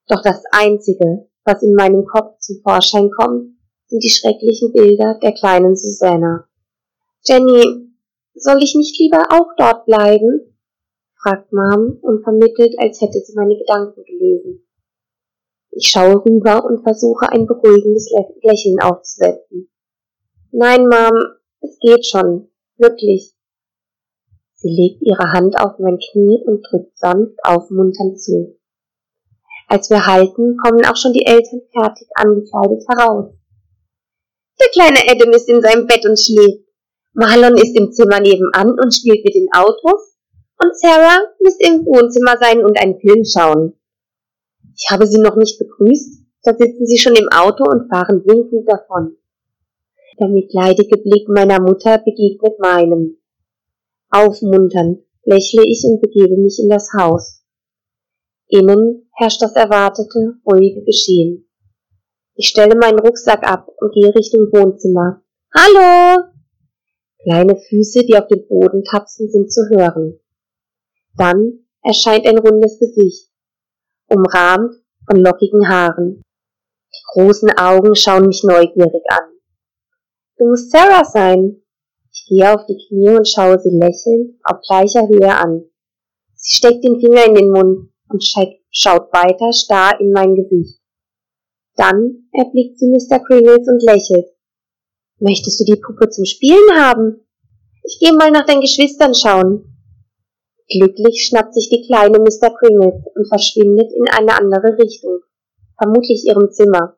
Doch 0.08 0.22
das 0.22 0.44
Einzige, 0.52 1.28
was 1.44 1.62
in 1.63 1.74
meinem 1.74 2.06
Kopf 2.06 2.39
zum 2.39 2.62
Vorschein 2.62 3.10
kommt, 3.12 3.56
sind 3.88 4.04
die 4.04 4.10
schrecklichen 4.10 4.72
Bilder 4.72 5.20
der 5.22 5.34
kleinen 5.34 5.76
Susanna. 5.76 6.48
Jenny, 7.24 7.91
soll 8.34 8.62
ich 8.63 8.76
nicht 8.76 9.00
lieber 9.00 9.26
auch 9.30 9.52
dort 9.58 9.86
bleiben? 9.86 10.58
fragt 11.22 11.52
Mom 11.52 11.98
und 12.02 12.24
vermittelt, 12.24 12.76
als 12.78 13.02
hätte 13.02 13.20
sie 13.20 13.34
meine 13.36 13.58
Gedanken 13.58 14.04
gelesen. 14.04 14.68
Ich 15.72 15.88
schaue 15.88 16.24
rüber 16.24 16.63
und 16.63 16.84
versuche 16.84 17.30
ein 17.30 17.48
beruhigendes 17.48 18.12
Lächeln 18.44 18.80
aufzusetzen. 18.80 19.70
Nein, 20.52 20.88
Mom, 20.88 21.20
es 21.62 21.78
geht 21.80 22.06
schon, 22.06 22.50
wirklich. 22.78 23.35
Sie 24.65 24.71
legt 24.71 25.04
ihre 25.04 25.32
Hand 25.32 25.56
auf 25.60 25.78
mein 25.78 25.99
Knie 25.99 26.41
und 26.43 26.65
drückt 26.67 26.97
sanft 26.97 27.38
aufmunternd 27.43 28.19
zu. 28.19 28.58
Als 29.67 29.91
wir 29.91 30.08
halten, 30.08 30.58
kommen 30.58 30.84
auch 30.88 30.95
schon 30.95 31.13
die 31.13 31.28
Eltern 31.28 31.62
fertig 31.71 32.08
angekleidet 32.15 32.84
heraus. 32.89 33.32
Der 34.60 34.67
kleine 34.69 35.08
Adam 35.08 35.32
ist 35.34 35.47
in 35.49 35.62
seinem 35.62 35.86
Bett 35.86 36.04
und 36.08 36.19
schläft. 36.19 36.65
Marlon 37.13 37.56
ist 37.58 37.78
im 37.78 37.91
Zimmer 37.91 38.19
nebenan 38.19 38.71
und 38.71 38.91
spielt 38.91 39.23
mit 39.23 39.36
den 39.36 39.49
Autos. 39.56 40.17
Und 40.60 40.75
Sarah 40.80 41.19
müsste 41.43 41.67
im 41.67 41.86
Wohnzimmer 41.86 42.36
sein 42.41 42.65
und 42.65 42.80
einen 42.82 42.99
Film 42.99 43.23
schauen. 43.23 43.73
Ich 44.75 44.89
habe 44.89 45.06
Sie 45.06 45.21
noch 45.21 45.36
nicht 45.36 45.60
begrüßt, 45.60 46.25
da 46.41 46.56
sitzen 46.56 46.88
Sie 46.88 46.97
schon 46.97 47.15
im 47.15 47.30
Auto 47.30 47.65
und 47.65 47.88
fahren 47.88 48.23
winkend 48.25 48.67
davon. 48.67 49.15
Der 50.19 50.28
mitleidige 50.28 50.97
Blick 50.97 51.30
meiner 51.30 51.62
Mutter 51.62 51.99
begegnet 51.99 52.58
meinem. 52.58 53.19
Aufmunternd 54.15 54.99
lächle 55.23 55.63
ich 55.65 55.84
und 55.84 56.01
begebe 56.01 56.38
mich 56.38 56.60
in 56.62 56.69
das 56.69 56.89
Haus. 56.97 57.43
Innen 58.47 59.10
herrscht 59.13 59.41
das 59.41 59.56
erwartete, 59.56 60.36
ruhige 60.45 60.84
Geschehen. 60.84 61.49
Ich 62.36 62.47
stelle 62.47 62.75
meinen 62.75 62.99
Rucksack 62.99 63.45
ab 63.45 63.67
und 63.78 63.93
gehe 63.93 64.13
Richtung 64.15 64.47
Wohnzimmer. 64.54 65.21
Hallo! 65.54 66.23
Kleine 67.23 67.58
Füße, 67.58 68.06
die 68.06 68.15
auf 68.15 68.28
dem 68.28 68.47
Boden 68.47 68.84
tapsen, 68.84 69.30
sind 69.30 69.51
zu 69.51 69.62
hören. 69.69 70.19
Dann 71.17 71.65
erscheint 71.82 72.25
ein 72.25 72.38
rundes 72.38 72.80
Gesicht 72.80 73.30
umrahmt 74.08 74.75
von 75.10 75.19
lockigen 75.19 75.67
Haaren. 75.67 76.21
Die 76.93 77.04
großen 77.13 77.49
Augen 77.58 77.95
schauen 77.95 78.28
mich 78.28 78.43
neugierig 78.43 79.04
an. 79.10 79.30
Du 80.38 80.47
musst 80.47 80.71
Sarah 80.71 81.06
sein. 81.06 81.62
Gehe 82.28 82.54
auf 82.54 82.66
die 82.66 82.78
Knie 82.88 83.10
und 83.10 83.28
schaue 83.28 83.60
sie 83.60 83.70
lächelnd 83.70 84.40
auf 84.44 84.62
gleicher 84.68 85.08
Höhe 85.08 85.36
an. 85.36 85.66
Sie 86.34 86.56
steckt 86.56 86.84
den 86.84 87.00
Finger 87.00 87.26
in 87.26 87.36
den 87.36 87.52
Mund 87.52 87.90
und 88.10 88.24
schaut 88.24 89.14
weiter 89.14 89.54
starr 89.54 90.00
in 90.00 90.12
mein 90.12 90.36
Gesicht. 90.36 90.80
Dann 91.76 92.30
erblickt 92.32 92.80
sie 92.80 92.88
Mr. 92.88 93.20
Kringles 93.20 93.68
und 93.68 93.84
lächelt. 93.84 94.28
Möchtest 95.20 95.60
du 95.60 95.66
die 95.66 95.80
Puppe 95.80 96.10
zum 96.10 96.26
Spielen 96.26 96.72
haben? 96.76 97.26
Ich 97.84 98.00
gehe 98.00 98.14
mal 98.14 98.32
nach 98.32 98.46
deinen 98.46 98.62
Geschwistern 98.62 99.14
schauen. 99.14 99.78
Glücklich 100.68 101.28
schnappt 101.28 101.54
sich 101.54 101.70
die 101.70 101.86
kleine 101.86 102.18
Mr. 102.20 102.50
Kringles 102.58 103.06
und 103.16 103.28
verschwindet 103.28 103.92
in 103.94 104.10
eine 104.10 104.36
andere 104.36 104.78
Richtung, 104.80 105.20
vermutlich 105.78 106.26
ihrem 106.26 106.52
Zimmer. 106.52 106.98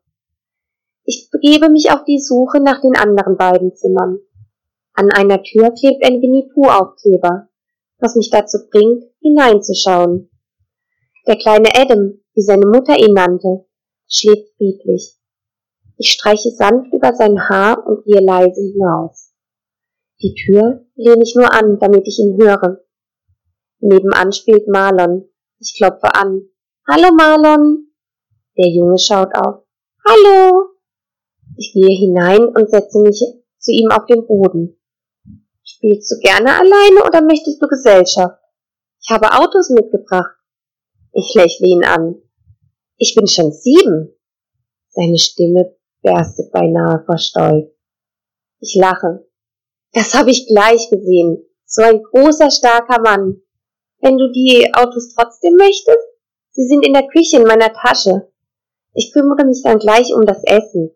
Ich 1.04 1.30
begebe 1.32 1.70
mich 1.70 1.92
auf 1.92 2.06
die 2.06 2.20
Suche 2.20 2.62
nach 2.62 2.82
den 2.82 2.96
anderen 2.96 3.36
beiden 3.36 3.76
Zimmern. 3.76 4.20
An 5.00 5.12
einer 5.12 5.44
Tür 5.44 5.70
klebt 5.80 6.04
ein 6.04 6.24
Winnie 6.24 6.50
Pooh 6.52 6.70
Aufkleber, 6.70 7.50
was 8.00 8.16
mich 8.16 8.32
dazu 8.32 8.58
bringt, 8.72 9.04
hineinzuschauen. 9.22 10.32
Der 11.28 11.36
kleine 11.36 11.70
Adam, 11.76 12.20
wie 12.34 12.42
seine 12.42 12.66
Mutter 12.66 12.98
ihn 12.98 13.14
nannte, 13.14 13.68
schläft 14.10 14.56
friedlich. 14.58 15.20
Ich 16.00 16.14
streiche 16.14 16.50
sanft 16.50 16.92
über 16.92 17.14
sein 17.14 17.48
Haar 17.48 17.86
und 17.86 18.06
gehe 18.06 18.22
leise 18.22 18.60
hinaus. 18.60 19.36
Die 20.20 20.34
Tür 20.34 20.88
lehne 20.96 21.22
ich 21.22 21.36
nur 21.36 21.54
an, 21.54 21.78
damit 21.78 22.08
ich 22.08 22.18
ihn 22.18 22.36
höre. 22.42 22.84
Nebenan 23.80 24.32
spielt 24.32 24.68
Marlon. 24.68 25.30
Ich 25.60 25.76
klopfe 25.78 26.16
an. 26.16 26.50
Hallo 26.88 27.14
Marlon. 27.16 27.92
Der 28.58 28.70
Junge 28.70 28.98
schaut 28.98 29.30
auf. 29.36 29.64
Hallo. 30.08 30.72
Ich 31.56 31.72
gehe 31.72 31.96
hinein 32.00 32.48
und 32.48 32.68
setze 32.72 33.00
mich 33.00 33.24
zu 33.60 33.72
ihm 33.72 33.92
auf 33.92 34.08
den 34.08 34.26
Boden. 34.26 34.77
Spielst 35.70 36.10
du 36.10 36.20
gerne 36.20 36.50
alleine 36.50 37.04
oder 37.06 37.22
möchtest 37.22 37.62
du 37.62 37.68
Gesellschaft? 37.68 38.42
Ich 39.02 39.10
habe 39.10 39.34
Autos 39.34 39.70
mitgebracht. 39.70 40.38
Ich 41.12 41.34
lächle 41.36 41.68
ihn 41.68 41.84
an. 41.84 42.16
Ich 42.96 43.16
bin 43.16 43.28
schon 43.28 43.52
sieben. 43.52 44.16
Seine 44.88 45.18
Stimme 45.18 45.76
berstet 46.02 46.54
beinahe 46.54 47.04
vor 47.06 47.18
Stolz. 47.18 47.70
Ich 48.62 48.76
lache. 48.76 49.28
Das 49.92 50.14
habe 50.14 50.32
ich 50.32 50.48
gleich 50.48 50.90
gesehen. 50.90 51.46
So 51.66 51.82
ein 51.82 52.02
großer, 52.02 52.50
starker 52.50 53.02
Mann. 53.02 53.42
Wenn 54.00 54.18
du 54.18 54.32
die 54.32 54.72
Autos 54.74 55.14
trotzdem 55.14 55.56
möchtest, 55.58 56.08
sie 56.52 56.66
sind 56.66 56.86
in 56.86 56.94
der 56.94 57.08
Küche 57.08 57.38
in 57.38 57.44
meiner 57.44 57.74
Tasche. 57.74 58.32
Ich 58.94 59.12
kümmere 59.12 59.46
mich 59.46 59.62
dann 59.64 59.80
gleich 59.80 60.14
um 60.14 60.26
das 60.26 60.44
Essen. 60.46 60.96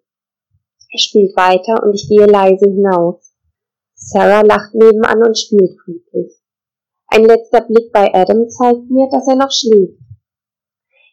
Er 0.93 0.99
spielt 0.99 1.35
weiter 1.35 1.83
und 1.83 1.93
ich 1.93 2.07
gehe 2.07 2.25
leise 2.25 2.65
hinaus. 2.65 3.30
Sarah 4.03 4.41
lacht 4.41 4.73
nebenan 4.73 5.21
und 5.23 5.37
spielt 5.37 5.79
friedlich. 5.83 6.33
Ein 7.07 7.25
letzter 7.25 7.61
Blick 7.61 7.91
bei 7.91 8.11
Adam 8.13 8.49
zeigt 8.49 8.89
mir, 8.89 9.07
dass 9.11 9.27
er 9.27 9.35
noch 9.35 9.51
schläft. 9.51 9.99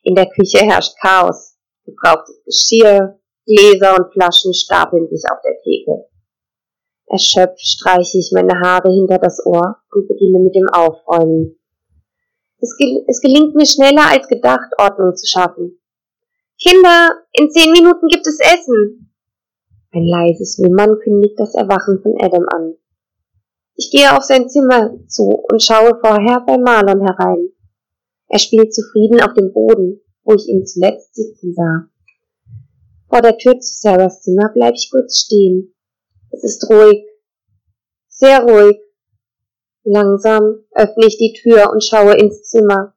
In 0.03 0.15
der 0.15 0.27
Küche 0.27 0.65
herrscht 0.65 0.95
Chaos. 1.01 1.57
Gebrauchtes 1.85 2.43
Geschirr, 2.45 3.19
Gläser 3.47 3.97
und 3.97 4.13
Flaschen 4.13 4.55
stapeln 4.55 5.07
sich 5.09 5.23
auf 5.31 5.39
der 5.45 5.61
Theke. 5.63 6.09
Erschöpft 7.07 7.61
streiche 7.61 8.19
ich 8.19 8.31
meine 8.35 8.59
Haare 8.61 8.91
hinter 8.91 9.19
das 9.19 9.45
Ohr 9.45 9.77
und 9.93 10.09
beginne 10.09 10.39
mit 10.39 10.55
dem 10.55 10.69
Aufräumen. 10.69 11.59
Es, 12.61 12.77
gel 12.77 13.05
es 13.07 13.21
gelingt 13.21 13.55
mir 13.55 13.67
schneller 13.67 14.11
als 14.11 14.29
gedacht, 14.29 14.73
Ordnung 14.79 15.15
zu 15.15 15.27
schaffen. 15.27 15.81
Kinder, 16.61 17.11
in 17.33 17.51
zehn 17.51 17.71
Minuten 17.73 18.09
gibt 18.09 18.27
es 18.27 18.39
Essen. 18.41 19.08
Ein 19.91 20.07
leises 20.07 20.59
Wimmern 20.59 20.99
kündigt 21.03 21.39
das 21.39 21.55
Erwachen 21.55 22.01
von 22.03 22.15
Adam 22.21 22.45
an. 22.49 22.75
Ich 23.75 23.91
gehe 23.91 24.15
auf 24.15 24.23
sein 24.23 24.49
Zimmer 24.49 24.99
zu 25.07 25.45
und 25.51 25.63
schaue 25.63 25.99
vorher 26.01 26.41
bei 26.47 26.59
Marlon 26.59 27.01
herein. 27.01 27.51
Er 28.29 28.39
spielt 28.39 28.75
zufrieden 28.75 29.21
auf 29.23 29.33
dem 29.33 29.53
Boden, 29.53 30.01
wo 30.25 30.35
ich 30.35 30.47
ihn 30.49 30.67
zuletzt 30.67 31.15
sitzen 31.15 31.55
sah. 31.55 31.89
Vor 33.09 33.23
der 33.23 33.39
Tür 33.39 33.59
zu 33.61 33.73
Sarahs 33.75 34.21
Zimmer 34.21 34.51
bleibe 34.53 34.77
ich 34.77 34.91
kurz 34.91 35.21
stehen. 35.21 35.75
Es 36.31 36.45
ist 36.45 36.69
ruhig. 36.69 37.07
Sehr 38.09 38.43
ruhig. 38.43 38.79
Langsam 39.85 40.65
öffne 40.73 41.07
ich 41.07 41.17
die 41.17 41.33
Tür 41.33 41.71
und 41.73 41.83
schaue 41.83 42.15
ins 42.19 42.43
Zimmer. 42.43 42.95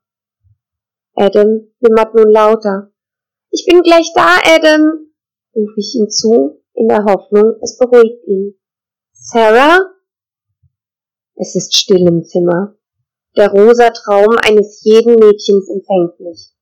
Adam 1.15 1.67
wimmert 1.79 2.15
nun 2.15 2.29
lauter. 2.29 2.91
Ich 3.51 3.65
bin 3.65 3.81
gleich 3.81 4.11
da, 4.13 4.39
Adam, 4.43 5.11
rufe 5.55 5.79
ich 5.79 5.95
ihm 5.95 6.09
zu, 6.09 6.60
in 6.73 6.87
der 6.87 7.03
Hoffnung, 7.05 7.55
es 7.61 7.77
beruhigt 7.77 8.27
ihn. 8.27 8.55
Sarah? 9.11 9.79
Es 11.35 11.55
ist 11.55 11.75
still 11.75 12.07
im 12.07 12.23
Zimmer. 12.23 12.75
Der 13.35 13.49
rosa 13.49 13.89
Traum 13.91 14.37
eines 14.41 14.83
jeden 14.83 15.15
Mädchens 15.15 15.69
empfängt 15.69 16.19
mich. 16.19 16.53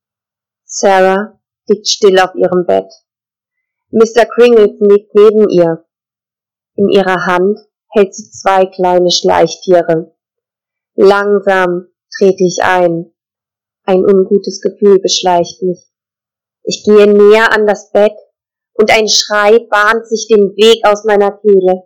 Sarah 0.65 1.39
liegt 1.67 1.87
still 1.87 2.19
auf 2.19 2.35
ihrem 2.35 2.65
Bett. 2.65 2.91
Mr. 3.91 4.25
Kringles 4.25 4.79
liegt 4.79 5.15
neben 5.15 5.49
ihr. 5.49 5.85
In 6.75 6.89
ihrer 6.89 7.25
Hand 7.25 7.59
hält 7.89 8.13
sie 8.13 8.29
zwei 8.29 8.65
kleine 8.67 9.11
Schleichtiere. 9.11 10.15
Langsam 10.95 11.87
trete 12.15 12.43
ich 12.43 12.59
ein. 12.61 13.11
Ein 13.83 14.05
ungutes 14.05 14.61
Gefühl 14.61 14.99
beschleicht 14.99 15.63
mich. 15.63 15.89
Ich 16.63 16.83
gehe 16.83 17.07
näher 17.07 17.51
an 17.51 17.65
das 17.65 17.91
Bett 17.91 18.13
und 18.79 18.91
ein 18.91 19.09
Schrei 19.09 19.59
bahnt 19.69 20.07
sich 20.07 20.27
den 20.29 20.55
Weg 20.55 20.85
aus 20.87 21.03
meiner 21.03 21.31
Kehle. 21.31 21.83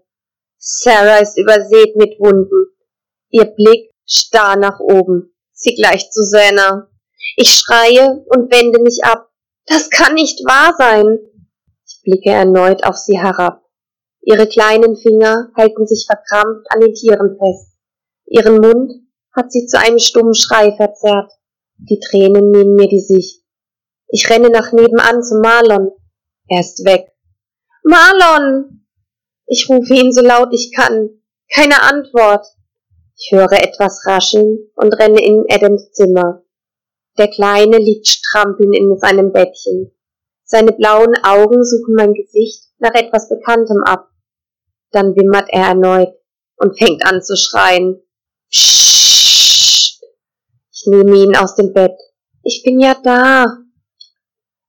Sarah 0.59 1.17
ist 1.17 1.37
übersät 1.39 1.95
mit 1.95 2.19
Wunden. 2.19 2.67
Ihr 3.31 3.45
Blick 3.45 3.91
starr 4.05 4.57
nach 4.57 4.79
oben. 4.79 5.33
Sie 5.53 5.73
gleicht 5.73 6.13
Susanna. 6.13 6.87
Ich 7.35 7.49
schreie 7.49 8.23
und 8.27 8.51
wende 8.51 8.79
mich 8.79 9.03
ab. 9.03 9.27
Das 9.65 9.89
kann 9.89 10.13
nicht 10.13 10.39
wahr 10.45 10.75
sein. 10.77 11.17
Ich 11.87 12.01
blicke 12.03 12.29
erneut 12.29 12.83
auf 12.83 12.95
sie 12.95 13.19
herab. 13.19 13.63
Ihre 14.21 14.47
kleinen 14.47 14.95
Finger 14.95 15.49
halten 15.57 15.87
sich 15.87 16.05
verkrampft 16.05 16.67
an 16.69 16.81
den 16.81 16.93
Tieren 16.93 17.37
fest. 17.39 17.75
Ihren 18.27 18.57
Mund 18.57 18.93
hat 19.35 19.51
sie 19.51 19.65
zu 19.65 19.79
einem 19.79 19.99
stummen 19.99 20.35
Schrei 20.35 20.75
verzerrt. 20.75 21.31
Die 21.77 21.99
Tränen 21.99 22.51
nehmen 22.51 22.75
mir 22.75 22.87
die 22.87 23.01
Sicht. 23.01 23.43
Ich 24.09 24.29
renne 24.29 24.49
nach 24.49 24.71
nebenan 24.73 25.23
zu 25.23 25.39
Marlon. 25.39 25.91
Er 26.53 26.59
ist 26.59 26.85
weg. 26.85 27.11
Marlon! 27.83 28.85
Ich 29.47 29.67
rufe 29.69 29.95
ihn 29.95 30.11
so 30.11 30.21
laut 30.21 30.49
ich 30.51 30.71
kann. 30.71 31.09
Keine 31.51 31.81
Antwort. 31.81 32.45
Ich 33.17 33.31
höre 33.31 33.53
etwas 33.53 34.05
rascheln 34.05 34.59
und 34.75 34.93
renne 34.93 35.19
in 35.25 35.45
Adams 35.49 35.91
Zimmer. 35.93 36.43
Der 37.17 37.27
Kleine 37.27 37.77
liegt 37.77 38.07
strampelnd 38.07 38.77
in 38.77 38.95
seinem 38.99 39.31
Bettchen. 39.31 39.95
Seine 40.43 40.73
blauen 40.73 41.15
Augen 41.23 41.63
suchen 41.63 41.95
mein 41.95 42.13
Gesicht 42.13 42.65
nach 42.77 42.93
etwas 42.93 43.29
Bekanntem 43.29 43.81
ab. 43.83 44.09
Dann 44.91 45.15
wimmert 45.15 45.49
er 45.49 45.69
erneut 45.69 46.13
und 46.57 46.77
fängt 46.77 47.03
an 47.03 47.23
zu 47.23 47.35
schreien. 47.35 47.99
Psst. 48.51 50.03
Ich 50.71 50.83
nehme 50.85 51.15
ihn 51.15 51.35
aus 51.35 51.55
dem 51.55 51.73
Bett. 51.73 51.97
Ich 52.43 52.61
bin 52.63 52.79
ja 52.79 52.95
da. 53.03 53.57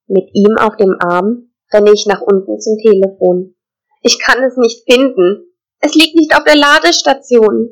Mit 0.06 0.30
ihm 0.32 0.56
auf 0.56 0.76
dem 0.76 0.96
Arm 0.98 1.50
renne 1.72 1.92
ich 1.92 2.06
nach 2.06 2.20
unten 2.20 2.60
zum 2.60 2.78
Telefon. 2.78 3.54
Ich 4.02 4.18
kann 4.18 4.42
es 4.44 4.56
nicht 4.56 4.84
finden. 4.90 5.46
Es 5.80 5.94
liegt 5.94 6.16
nicht 6.16 6.36
auf 6.36 6.44
der 6.44 6.56
Ladestation. 6.56 7.70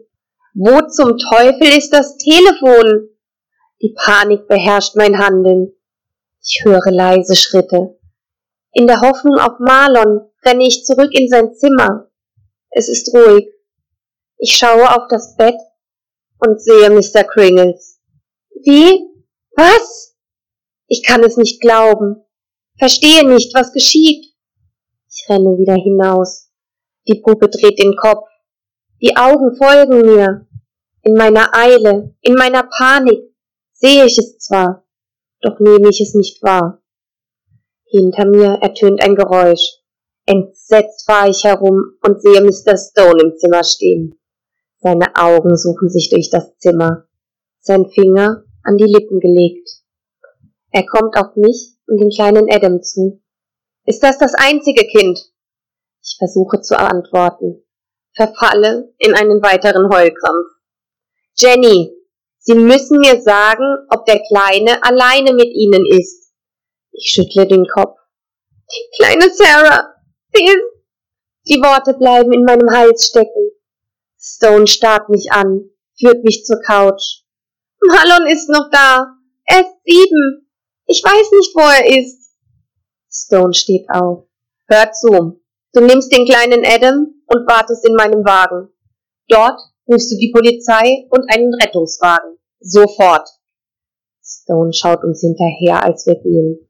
Wo 0.55 0.81
zum 0.89 1.17
Teufel 1.19 1.77
ist 1.77 1.91
das 1.91 2.17
Telefon? 2.17 3.09
Die 3.81 3.95
Panik 3.97 4.49
beherrscht 4.49 4.97
mein 4.97 5.19
Handeln. 5.19 5.73
Ich 6.43 6.63
höre 6.65 6.91
leise 6.91 7.37
Schritte. 7.37 7.99
In 8.73 8.87
der 8.87 9.01
Hoffnung 9.01 9.39
auf 9.39 9.59
Marlon 9.59 10.31
renne 10.45 10.67
ich 10.67 10.85
zurück 10.85 11.11
in 11.13 11.29
sein 11.29 11.55
Zimmer. 11.55 12.11
Es 12.71 12.89
ist 12.89 13.15
ruhig. 13.15 13.49
Ich 14.39 14.57
schaue 14.57 14.91
auf 14.91 15.09
das 15.09 15.37
Bett 15.37 15.59
und 16.39 16.61
sehe 16.61 16.91
Mr. 16.91 17.25
Kringles. 17.25 18.01
Wie? 18.65 19.07
Was? 19.57 20.17
Ich 20.87 21.03
kann 21.03 21.23
es 21.23 21.37
nicht 21.37 21.61
glauben. 21.61 22.25
Verstehe 22.79 23.29
nicht, 23.29 23.55
was 23.55 23.73
geschieht. 23.73 24.35
Ich 25.09 25.29
renne 25.29 25.59
wieder 25.59 25.75
hinaus. 25.75 26.51
Die 27.07 27.21
Puppe 27.21 27.49
dreht 27.49 27.79
den 27.79 27.97
Kopf. 27.97 28.29
Die 29.01 29.17
Augen 29.17 29.57
folgen 29.57 30.01
mir. 30.01 30.47
In 31.03 31.15
meiner 31.15 31.55
Eile, 31.55 32.15
in 32.21 32.35
meiner 32.35 32.63
Panik 32.63 33.21
sehe 33.73 34.05
ich 34.05 34.17
es 34.19 34.39
zwar, 34.39 34.85
doch 35.41 35.59
nehme 35.59 35.89
ich 35.89 36.01
es 36.01 36.15
nicht 36.15 36.41
wahr. 36.43 36.81
Hinter 37.87 38.27
mir 38.27 38.59
ertönt 38.63 39.03
ein 39.03 39.17
Geräusch. 39.17 39.81
Entsetzt 40.25 41.05
fahre 41.05 41.31
ich 41.31 41.43
herum 41.43 41.97
und 42.03 42.23
sehe 42.23 42.41
Mr. 42.41 42.77
Stone 42.77 43.21
im 43.21 43.37
Zimmer 43.37 43.65
stehen. 43.65 44.19
Seine 44.79 45.15
Augen 45.17 45.57
suchen 45.57 45.89
sich 45.89 46.09
durch 46.11 46.31
das 46.31 46.57
Zimmer, 46.59 47.09
sein 47.59 47.87
Finger 47.91 48.45
an 48.63 48.77
die 48.77 48.85
Lippen 48.85 49.19
gelegt. 49.19 49.82
Er 50.73 50.87
kommt 50.87 51.17
auf 51.17 51.37
mich 51.37 51.77
und 51.87 51.99
den 51.99 52.11
kleinen 52.11 52.51
Adam 52.51 52.83
zu. 52.83 53.23
Ist 53.85 54.03
das 54.03 54.19
das 54.19 54.35
einzige 54.35 54.85
Kind? 54.87 55.19
Ich 56.03 56.17
versuche 56.19 56.61
zu 56.61 56.79
antworten 56.79 57.63
verfalle 58.15 58.93
in 58.99 59.15
einen 59.15 59.43
weiteren 59.43 59.89
Heulkrampf. 59.93 60.49
Jenny, 61.35 61.93
Sie 62.45 62.55
müssen 62.55 62.99
mir 62.99 63.21
sagen, 63.21 63.87
ob 63.89 64.05
der 64.05 64.21
Kleine 64.21 64.83
alleine 64.83 65.33
mit 65.33 65.47
Ihnen 65.47 65.87
ist. 65.87 66.33
Ich 66.91 67.13
schüttle 67.13 67.47
den 67.47 67.67
Kopf. 67.67 67.97
Die 68.69 68.97
kleine 68.97 69.31
Sarah, 69.33 69.95
sie 70.35 70.45
ist... 70.45 70.57
Die 71.49 71.61
Worte 71.61 71.95
bleiben 71.95 72.33
in 72.33 72.45
meinem 72.45 72.71
Hals 72.71 73.09
stecken. 73.09 73.51
Stone 74.17 74.69
starrt 74.69 75.09
mich 75.09 75.33
an, 75.33 75.71
führt 75.99 76.23
mich 76.23 76.45
zur 76.45 76.61
Couch. 76.65 77.23
Marlon 77.81 78.29
ist 78.29 78.49
noch 78.49 78.71
da. 78.71 79.07
Er 79.47 79.61
ist 79.61 79.75
sieben. 79.85 80.42
Ich 80.93 81.03
weiß 81.03 81.31
nicht, 81.33 81.55
wo 81.55 81.61
er 81.63 81.99
ist. 81.99 82.37
Stone 83.11 83.55
steht 83.55 83.89
auf. 83.89 84.27
Hör 84.69 84.93
zu. 84.93 85.41
Du 85.73 85.81
nimmst 85.81 86.13
den 86.13 86.27
kleinen 86.27 86.67
Adam 86.67 87.15
und 87.25 87.49
wartest 87.49 87.87
in 87.87 87.95
meinem 87.95 88.27
Wagen. 88.27 88.69
Dort 89.29 89.59
rufst 89.89 90.13
du 90.13 90.19
die 90.19 90.31
Polizei 90.31 91.07
und 91.09 91.25
einen 91.33 91.55
Rettungswagen. 91.55 92.37
Sofort. 92.61 93.27
Stone 94.23 94.75
schaut 94.75 95.03
uns 95.03 95.23
hinterher, 95.23 95.83
als 95.83 96.07
wir 96.07 96.17
gehen. 96.17 96.69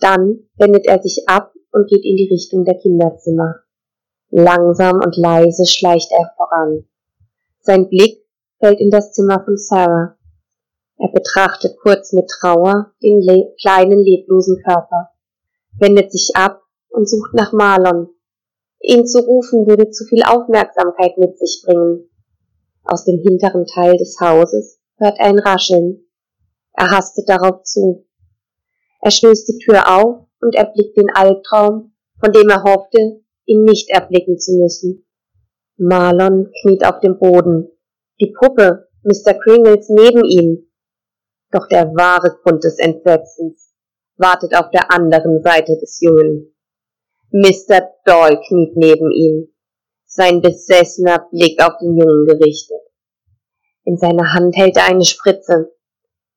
Dann 0.00 0.48
wendet 0.56 0.86
er 0.86 1.00
sich 1.00 1.22
ab 1.28 1.52
und 1.70 1.88
geht 1.88 2.04
in 2.04 2.16
die 2.16 2.28
Richtung 2.28 2.64
der 2.64 2.78
Kinderzimmer. 2.80 3.60
Langsam 4.30 4.96
und 4.96 5.16
leise 5.16 5.66
schleicht 5.66 6.10
er 6.10 6.32
voran. 6.36 6.84
Sein 7.60 7.88
Blick 7.88 8.26
fällt 8.58 8.80
in 8.80 8.90
das 8.90 9.12
Zimmer 9.12 9.40
von 9.44 9.56
Sarah. 9.56 10.15
Er 10.98 11.08
betrachtet 11.12 11.76
kurz 11.82 12.12
mit 12.12 12.28
Trauer 12.28 12.92
den 13.02 13.20
le 13.20 13.54
kleinen 13.60 13.98
leblosen 13.98 14.62
Körper, 14.64 15.10
wendet 15.78 16.10
sich 16.10 16.30
ab 16.34 16.62
und 16.88 17.08
sucht 17.08 17.34
nach 17.34 17.52
Marlon, 17.52 18.08
Ihn 18.88 19.06
zu 19.06 19.20
rufen 19.20 19.66
würde 19.66 19.90
zu 19.90 20.04
viel 20.04 20.22
Aufmerksamkeit 20.22 21.18
mit 21.18 21.38
sich 21.38 21.62
bringen. 21.64 22.08
Aus 22.84 23.04
dem 23.04 23.18
hinteren 23.18 23.66
Teil 23.66 23.96
des 23.96 24.16
Hauses 24.20 24.78
hört 24.98 25.18
ein 25.18 25.38
Rascheln. 25.38 26.06
Er 26.72 26.90
hastet 26.90 27.28
darauf 27.28 27.62
zu. 27.64 28.06
Er 29.00 29.10
stößt 29.10 29.48
die 29.48 29.58
Tür 29.58 29.92
auf 29.92 30.26
und 30.40 30.54
erblickt 30.54 30.96
den 30.96 31.10
Albtraum, 31.12 31.94
von 32.20 32.32
dem 32.32 32.48
er 32.48 32.62
hoffte, 32.62 33.22
ihn 33.46 33.64
nicht 33.64 33.90
erblicken 33.90 34.38
zu 34.38 34.52
müssen. 34.52 35.04
Marlon 35.76 36.52
kniet 36.60 36.84
auf 36.86 37.00
dem 37.00 37.18
Boden. 37.18 37.68
Die 38.20 38.32
Puppe, 38.38 38.88
Mr. 39.02 39.34
Kringles 39.34 39.88
neben 39.88 40.24
ihm. 40.24 40.65
Doch 41.50 41.68
der 41.68 41.86
wahre 41.94 42.38
Grund 42.42 42.64
des 42.64 42.78
Entsetzens 42.78 43.72
wartet 44.16 44.54
auf 44.54 44.70
der 44.70 44.92
anderen 44.92 45.42
Seite 45.42 45.76
des 45.78 46.00
Jungen. 46.00 46.54
Mr. 47.30 47.82
Doyle 48.04 48.40
kniet 48.48 48.76
neben 48.76 49.10
ihm, 49.12 49.48
sein 50.04 50.40
besessener 50.40 51.26
Blick 51.30 51.62
auf 51.62 51.78
den 51.80 51.96
Jungen 51.96 52.26
gerichtet. 52.26 52.80
In 53.84 53.98
seiner 53.98 54.32
Hand 54.32 54.56
hält 54.56 54.76
er 54.76 54.86
eine 54.86 55.04
Spritze. 55.04 55.72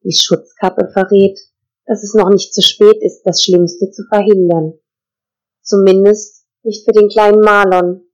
Die 0.04 0.14
Schutzkappe 0.14 0.90
verrät, 0.94 1.40
dass 1.86 2.04
es 2.04 2.14
noch 2.14 2.30
nicht 2.30 2.54
zu 2.54 2.62
spät 2.62 3.02
ist, 3.02 3.24
das 3.24 3.44
Schlimmste 3.44 3.90
zu 3.90 4.04
verhindern. 4.08 4.74
Zumindest 5.62 6.46
nicht 6.64 6.86
für 6.86 6.92
den 6.92 7.10
kleinen 7.10 7.42
Marlon. 7.42 8.06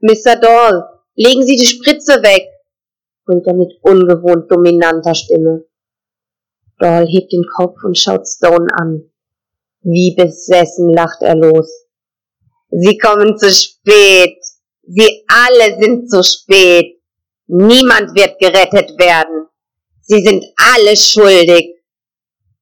Mr. 0.00 0.36
Doll, 0.36 0.84
legen 1.14 1.42
Sie 1.42 1.56
die 1.56 1.66
Spritze 1.66 2.22
weg, 2.22 2.48
brüllt 3.24 3.46
er 3.46 3.54
mit 3.54 3.72
ungewohnt 3.82 4.50
dominanter 4.50 5.14
Stimme. 5.14 5.64
Doll 6.80 7.06
hebt 7.06 7.32
den 7.32 7.44
Kopf 7.56 7.76
und 7.84 7.98
schaut 7.98 8.26
Stone 8.26 8.66
an. 8.72 9.10
Wie 9.82 10.14
besessen 10.16 10.92
lacht 10.92 11.22
er 11.22 11.36
los. 11.36 11.70
Sie 12.70 12.98
kommen 12.98 13.36
zu 13.38 13.50
spät. 13.50 14.38
Sie 14.82 15.24
alle 15.28 15.78
sind 15.80 16.10
zu 16.10 16.22
spät. 16.22 17.00
Niemand 17.46 18.14
wird 18.14 18.38
gerettet 18.38 18.98
werden. 18.98 19.46
Sie 20.02 20.22
sind 20.22 20.44
alle 20.56 20.96
schuldig. 20.96 21.76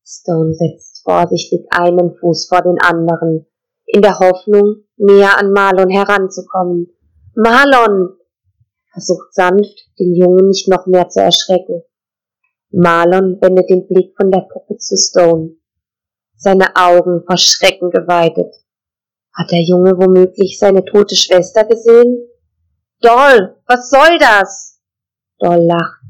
Stone 0.05 0.55
setzt 0.55 1.03
vorsichtig 1.05 1.67
einen 1.71 2.17
Fuß 2.17 2.49
vor 2.49 2.63
den 2.63 2.79
anderen, 2.81 3.47
in 3.87 4.03
der 4.03 4.19
Hoffnung, 4.19 4.85
näher 4.97 5.39
an 5.39 5.53
Marlon 5.53 5.91
heranzukommen. 5.91 6.89
Marlon! 7.35 8.17
versucht 8.93 9.33
sanft, 9.33 9.89
den 9.99 10.15
Jungen 10.15 10.49
nicht 10.49 10.69
noch 10.69 10.87
mehr 10.87 11.09
zu 11.09 11.21
erschrecken. 11.21 11.83
Marlon 12.71 13.39
wendet 13.41 13.71
den 13.71 13.87
Blick 13.87 14.15
von 14.17 14.31
der 14.31 14.47
Puppe 14.53 14.77
zu 14.77 14.97
Stone. 14.97 15.57
Seine 16.37 16.77
Augen 16.77 17.25
vor 17.27 17.37
Schrecken 17.37 17.91
geweitet. 17.91 18.55
Hat 19.35 19.51
der 19.51 19.63
Junge 19.63 19.97
womöglich 19.97 20.59
seine 20.59 20.85
tote 20.85 21.17
Schwester 21.17 21.65
gesehen? 21.65 22.29
Doll, 23.01 23.57
was 23.67 23.91
soll 23.91 24.19
das? 24.19 24.81
Doll 25.39 25.65
lacht. 25.65 26.03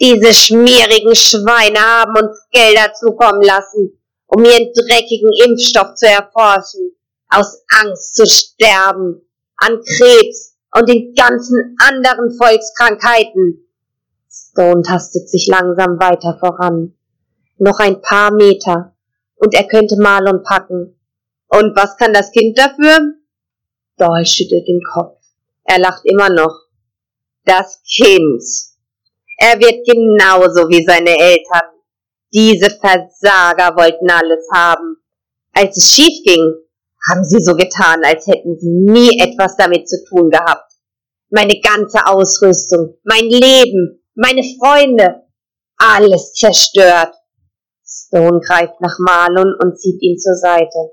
Diese 0.00 0.34
schmierigen 0.34 1.14
Schweine 1.14 1.78
haben 1.78 2.16
uns 2.16 2.46
Gelder 2.50 2.92
zukommen 2.94 3.42
lassen, 3.42 4.00
um 4.26 4.44
ihren 4.44 4.72
dreckigen 4.72 5.30
Impfstoff 5.46 5.94
zu 5.94 6.06
erforschen, 6.06 6.96
aus 7.28 7.62
Angst 7.80 8.16
zu 8.16 8.26
sterben, 8.26 9.22
an 9.56 9.80
Krebs 9.80 10.56
und 10.76 10.88
den 10.88 11.14
ganzen 11.14 11.76
anderen 11.78 12.36
Volkskrankheiten. 12.36 13.63
Stone 14.54 14.82
tastet 14.82 15.28
sich 15.28 15.48
langsam 15.48 15.98
weiter 15.98 16.38
voran. 16.38 16.94
Noch 17.58 17.80
ein 17.80 18.00
paar 18.00 18.32
Meter, 18.32 18.94
und 19.36 19.52
er 19.52 19.66
könnte 19.66 19.96
Marlon 19.98 20.42
packen. 20.44 20.98
Und 21.48 21.76
was 21.76 21.96
kann 21.96 22.12
das 22.12 22.30
Kind 22.30 22.56
dafür? 22.56 23.14
Doll 23.96 24.24
schüttelt 24.24 24.66
den 24.68 24.80
Kopf. 24.92 25.18
Er 25.64 25.80
lacht 25.80 26.04
immer 26.04 26.30
noch. 26.30 26.56
Das 27.44 27.82
Kind. 27.82 28.42
Er 29.38 29.58
wird 29.58 29.86
genauso 29.86 30.68
wie 30.68 30.84
seine 30.84 31.18
Eltern. 31.18 31.70
Diese 32.32 32.70
Versager 32.70 33.76
wollten 33.76 34.08
alles 34.08 34.48
haben. 34.52 34.96
Als 35.52 35.76
es 35.76 35.92
schief 35.92 36.22
ging, 36.24 36.54
haben 37.08 37.24
sie 37.24 37.42
so 37.42 37.54
getan, 37.54 38.02
als 38.04 38.26
hätten 38.26 38.56
sie 38.58 38.70
nie 38.70 39.18
etwas 39.20 39.56
damit 39.56 39.88
zu 39.88 39.96
tun 40.08 40.30
gehabt. 40.30 40.72
Meine 41.30 41.60
ganze 41.60 42.06
Ausrüstung, 42.06 42.96
mein 43.04 43.24
Leben, 43.24 44.03
meine 44.14 44.42
Freunde, 44.58 45.22
alles 45.76 46.32
zerstört. 46.34 47.14
Stone 47.84 48.40
greift 48.40 48.80
nach 48.80 48.98
Marlon 48.98 49.54
und 49.60 49.78
zieht 49.78 50.00
ihn 50.02 50.18
zur 50.18 50.36
Seite. 50.36 50.92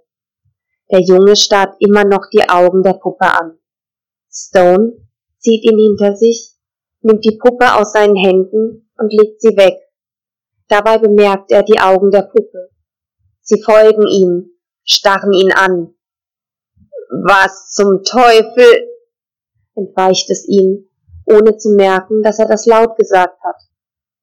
Der 0.91 1.01
Junge 1.01 1.35
starrt 1.35 1.75
immer 1.79 2.03
noch 2.03 2.29
die 2.33 2.47
Augen 2.49 2.83
der 2.83 2.93
Puppe 2.93 3.25
an. 3.25 3.57
Stone 4.29 5.07
zieht 5.39 5.63
ihn 5.63 5.77
hinter 5.77 6.15
sich, 6.15 6.55
nimmt 7.01 7.23
die 7.23 7.37
Puppe 7.37 7.75
aus 7.75 7.93
seinen 7.93 8.15
Händen 8.15 8.91
und 8.97 9.13
legt 9.13 9.41
sie 9.41 9.55
weg. 9.55 9.77
Dabei 10.67 10.97
bemerkt 10.97 11.51
er 11.51 11.63
die 11.63 11.79
Augen 11.79 12.11
der 12.11 12.23
Puppe. 12.23 12.69
Sie 13.41 13.61
folgen 13.61 14.07
ihm, 14.07 14.51
starren 14.83 15.33
ihn 15.33 15.51
an. 15.51 15.93
Was 17.25 17.71
zum 17.71 18.03
Teufel? 18.03 18.87
entweicht 19.75 20.29
es 20.29 20.47
ihm, 20.47 20.90
ohne 21.31 21.57
zu 21.57 21.75
merken, 21.75 22.21
dass 22.21 22.39
er 22.39 22.47
das 22.47 22.65
laut 22.65 22.97
gesagt 22.97 23.37
hat. 23.43 23.55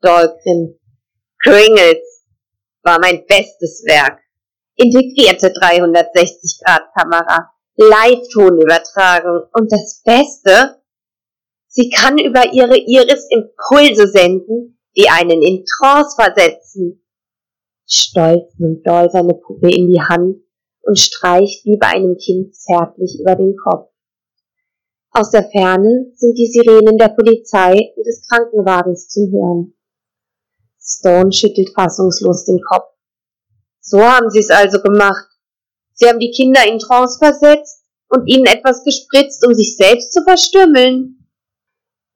Dolgrin. 0.01 0.79
Kringles 1.43 2.25
war 2.83 2.99
mein 3.01 3.25
bestes 3.27 3.83
Werk. 3.87 4.21
Integrierte 4.77 5.49
360-Grad-Kamera, 5.49 7.51
Live-Tonübertragung 7.77 9.49
und 9.53 9.73
das 9.73 10.03
Beste, 10.05 10.81
sie 11.67 11.91
kann 11.91 12.19
über 12.19 12.53
ihre 12.53 12.77
Iris 12.77 13.29
Impulse 13.31 14.09
senden, 14.09 14.79
die 14.97 15.09
einen 15.09 15.43
in 15.43 15.65
Trance 15.65 16.15
versetzen. 16.17 17.05
Stolz 17.87 18.53
nimmt 18.59 18.87
Doll 18.87 19.11
seine 19.11 19.35
Puppe 19.35 19.71
in 19.71 19.89
die 19.89 20.01
Hand 20.01 20.37
und 20.83 20.99
streicht 20.99 21.65
wie 21.65 21.77
bei 21.77 21.89
einem 21.89 22.17
Kind 22.17 22.55
zärtlich 22.55 23.19
über 23.21 23.35
den 23.35 23.57
Kopf. 23.57 23.91
Aus 25.19 25.33
der 25.33 25.51
Ferne 25.51 26.13
sind 26.15 26.39
die 26.39 26.47
Sirenen 26.47 26.97
der 26.97 27.09
Polizei 27.09 27.93
und 27.97 28.07
des 28.07 28.25
Krankenwagens 28.29 29.09
zu 29.09 29.23
hören. 29.33 29.75
Stone 30.81 31.33
schüttelt 31.33 31.71
fassungslos 31.75 32.45
den 32.45 32.61
Kopf. 32.61 32.95
So 33.81 34.01
haben 34.01 34.31
sie 34.31 34.39
es 34.39 34.51
also 34.51 34.81
gemacht. 34.81 35.27
Sie 35.95 36.07
haben 36.07 36.21
die 36.21 36.31
Kinder 36.31 36.61
in 36.69 36.79
Trance 36.79 37.19
versetzt 37.19 37.85
und 38.11 38.29
ihnen 38.29 38.47
etwas 38.47 38.85
gespritzt, 38.85 39.45
um 39.45 39.55
sich 39.55 39.77
selbst 39.77 40.13
zu 40.13 40.23
verstümmeln. 40.23 41.29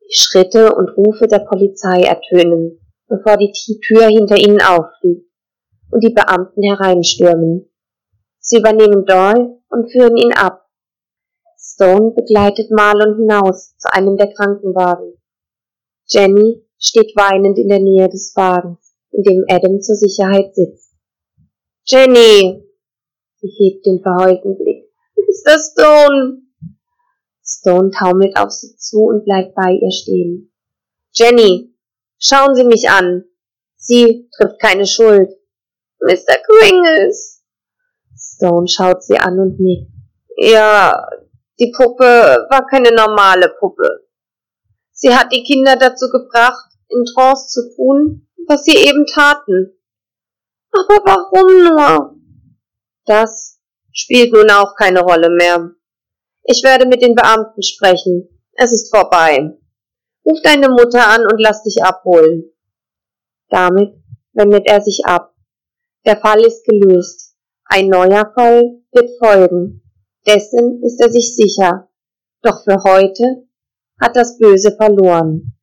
Die 0.02 0.16
Schritte 0.16 0.72
und 0.72 0.96
Rufe 0.96 1.26
der 1.26 1.40
Polizei 1.40 2.02
ertönen, 2.02 2.78
bevor 3.08 3.36
die 3.36 3.50
Tür 3.84 4.06
hinter 4.06 4.36
ihnen 4.36 4.62
auffliegt 4.62 5.28
und 5.90 6.04
die 6.04 6.14
Beamten 6.14 6.62
hereinstürmen. 6.62 7.68
Sie 8.38 8.58
übernehmen 8.58 9.04
Doyle 9.06 9.60
und 9.70 9.90
führen 9.90 10.16
ihn 10.16 10.34
ab. 10.34 10.62
Stone 11.83 12.14
begleitet 12.14 12.71
Marlon 12.71 13.16
hinaus 13.16 13.77
zu 13.77 13.92
einem 13.92 14.16
der 14.16 14.33
Krankenwagen. 14.33 15.14
Jenny 16.07 16.64
steht 16.79 17.12
weinend 17.16 17.59
in 17.59 17.66
der 17.66 17.81
Nähe 17.81 18.09
des 18.09 18.33
Wagens, 18.37 18.95
in 19.11 19.25
dem 19.25 19.45
Adam 19.49 19.81
zur 19.81 19.97
Sicherheit 19.97 20.55
sitzt. 20.55 20.95
Jenny! 21.85 22.62
Sie 23.40 23.49
hebt 23.59 23.85
den 23.85 24.01
verheulten 24.01 24.57
Blick. 24.57 24.92
Mr. 25.16 25.59
Stone! 25.59 26.42
Stone 27.45 27.90
taumelt 27.90 28.37
auf 28.37 28.53
sie 28.53 28.77
zu 28.77 29.01
und 29.01 29.25
bleibt 29.25 29.57
bei 29.57 29.73
ihr 29.73 29.90
stehen. 29.90 30.53
Jenny, 31.12 31.75
schauen 32.21 32.55
Sie 32.55 32.64
mich 32.64 32.88
an. 32.88 33.25
Sie 33.75 34.29
trifft 34.37 34.61
keine 34.61 34.87
Schuld. 34.87 35.31
Mr. 35.99 36.38
Kringles! 36.47 37.42
Stone 38.16 38.68
schaut 38.68 39.03
sie 39.03 39.18
an 39.18 39.40
und 39.40 39.59
nickt. 39.59 39.90
Ja, 40.37 41.09
die 41.58 41.72
Puppe 41.76 42.46
war 42.50 42.66
keine 42.66 42.92
normale 42.92 43.54
Puppe. 43.58 44.06
Sie 44.92 45.14
hat 45.14 45.32
die 45.32 45.42
Kinder 45.42 45.76
dazu 45.76 46.08
gebracht, 46.10 46.70
in 46.88 47.04
Trance 47.14 47.48
zu 47.48 47.74
tun, 47.74 48.28
was 48.46 48.64
sie 48.64 48.76
eben 48.76 49.06
taten. 49.06 49.78
Aber 50.72 51.04
warum 51.04 51.64
nur? 51.64 52.16
Das 53.04 53.60
spielt 53.92 54.32
nun 54.32 54.50
auch 54.50 54.74
keine 54.76 55.00
Rolle 55.00 55.30
mehr. 55.30 55.72
Ich 56.44 56.62
werde 56.64 56.86
mit 56.86 57.02
den 57.02 57.14
Beamten 57.14 57.62
sprechen. 57.62 58.28
Es 58.54 58.72
ist 58.72 58.94
vorbei. 58.94 59.58
Ruf 60.24 60.38
deine 60.42 60.68
Mutter 60.68 61.06
an 61.08 61.22
und 61.22 61.38
lass 61.38 61.62
dich 61.62 61.82
abholen. 61.82 62.52
Damit 63.48 63.94
wendet 64.32 64.66
er 64.66 64.80
sich 64.80 65.02
ab. 65.04 65.34
Der 66.06 66.16
Fall 66.16 66.44
ist 66.44 66.64
gelöst. 66.64 67.36
Ein 67.64 67.88
neuer 67.88 68.32
Fall 68.34 68.82
wird 68.92 69.10
folgen. 69.18 69.82
Dessen 70.26 70.82
ist 70.82 71.00
er 71.00 71.11
sich 71.11 71.35
sicher. 71.35 71.88
Doch 72.42 72.64
für 72.64 72.82
heute 72.85 73.46
hat 74.00 74.16
das 74.16 74.38
Böse 74.38 74.74
verloren. 74.76 75.54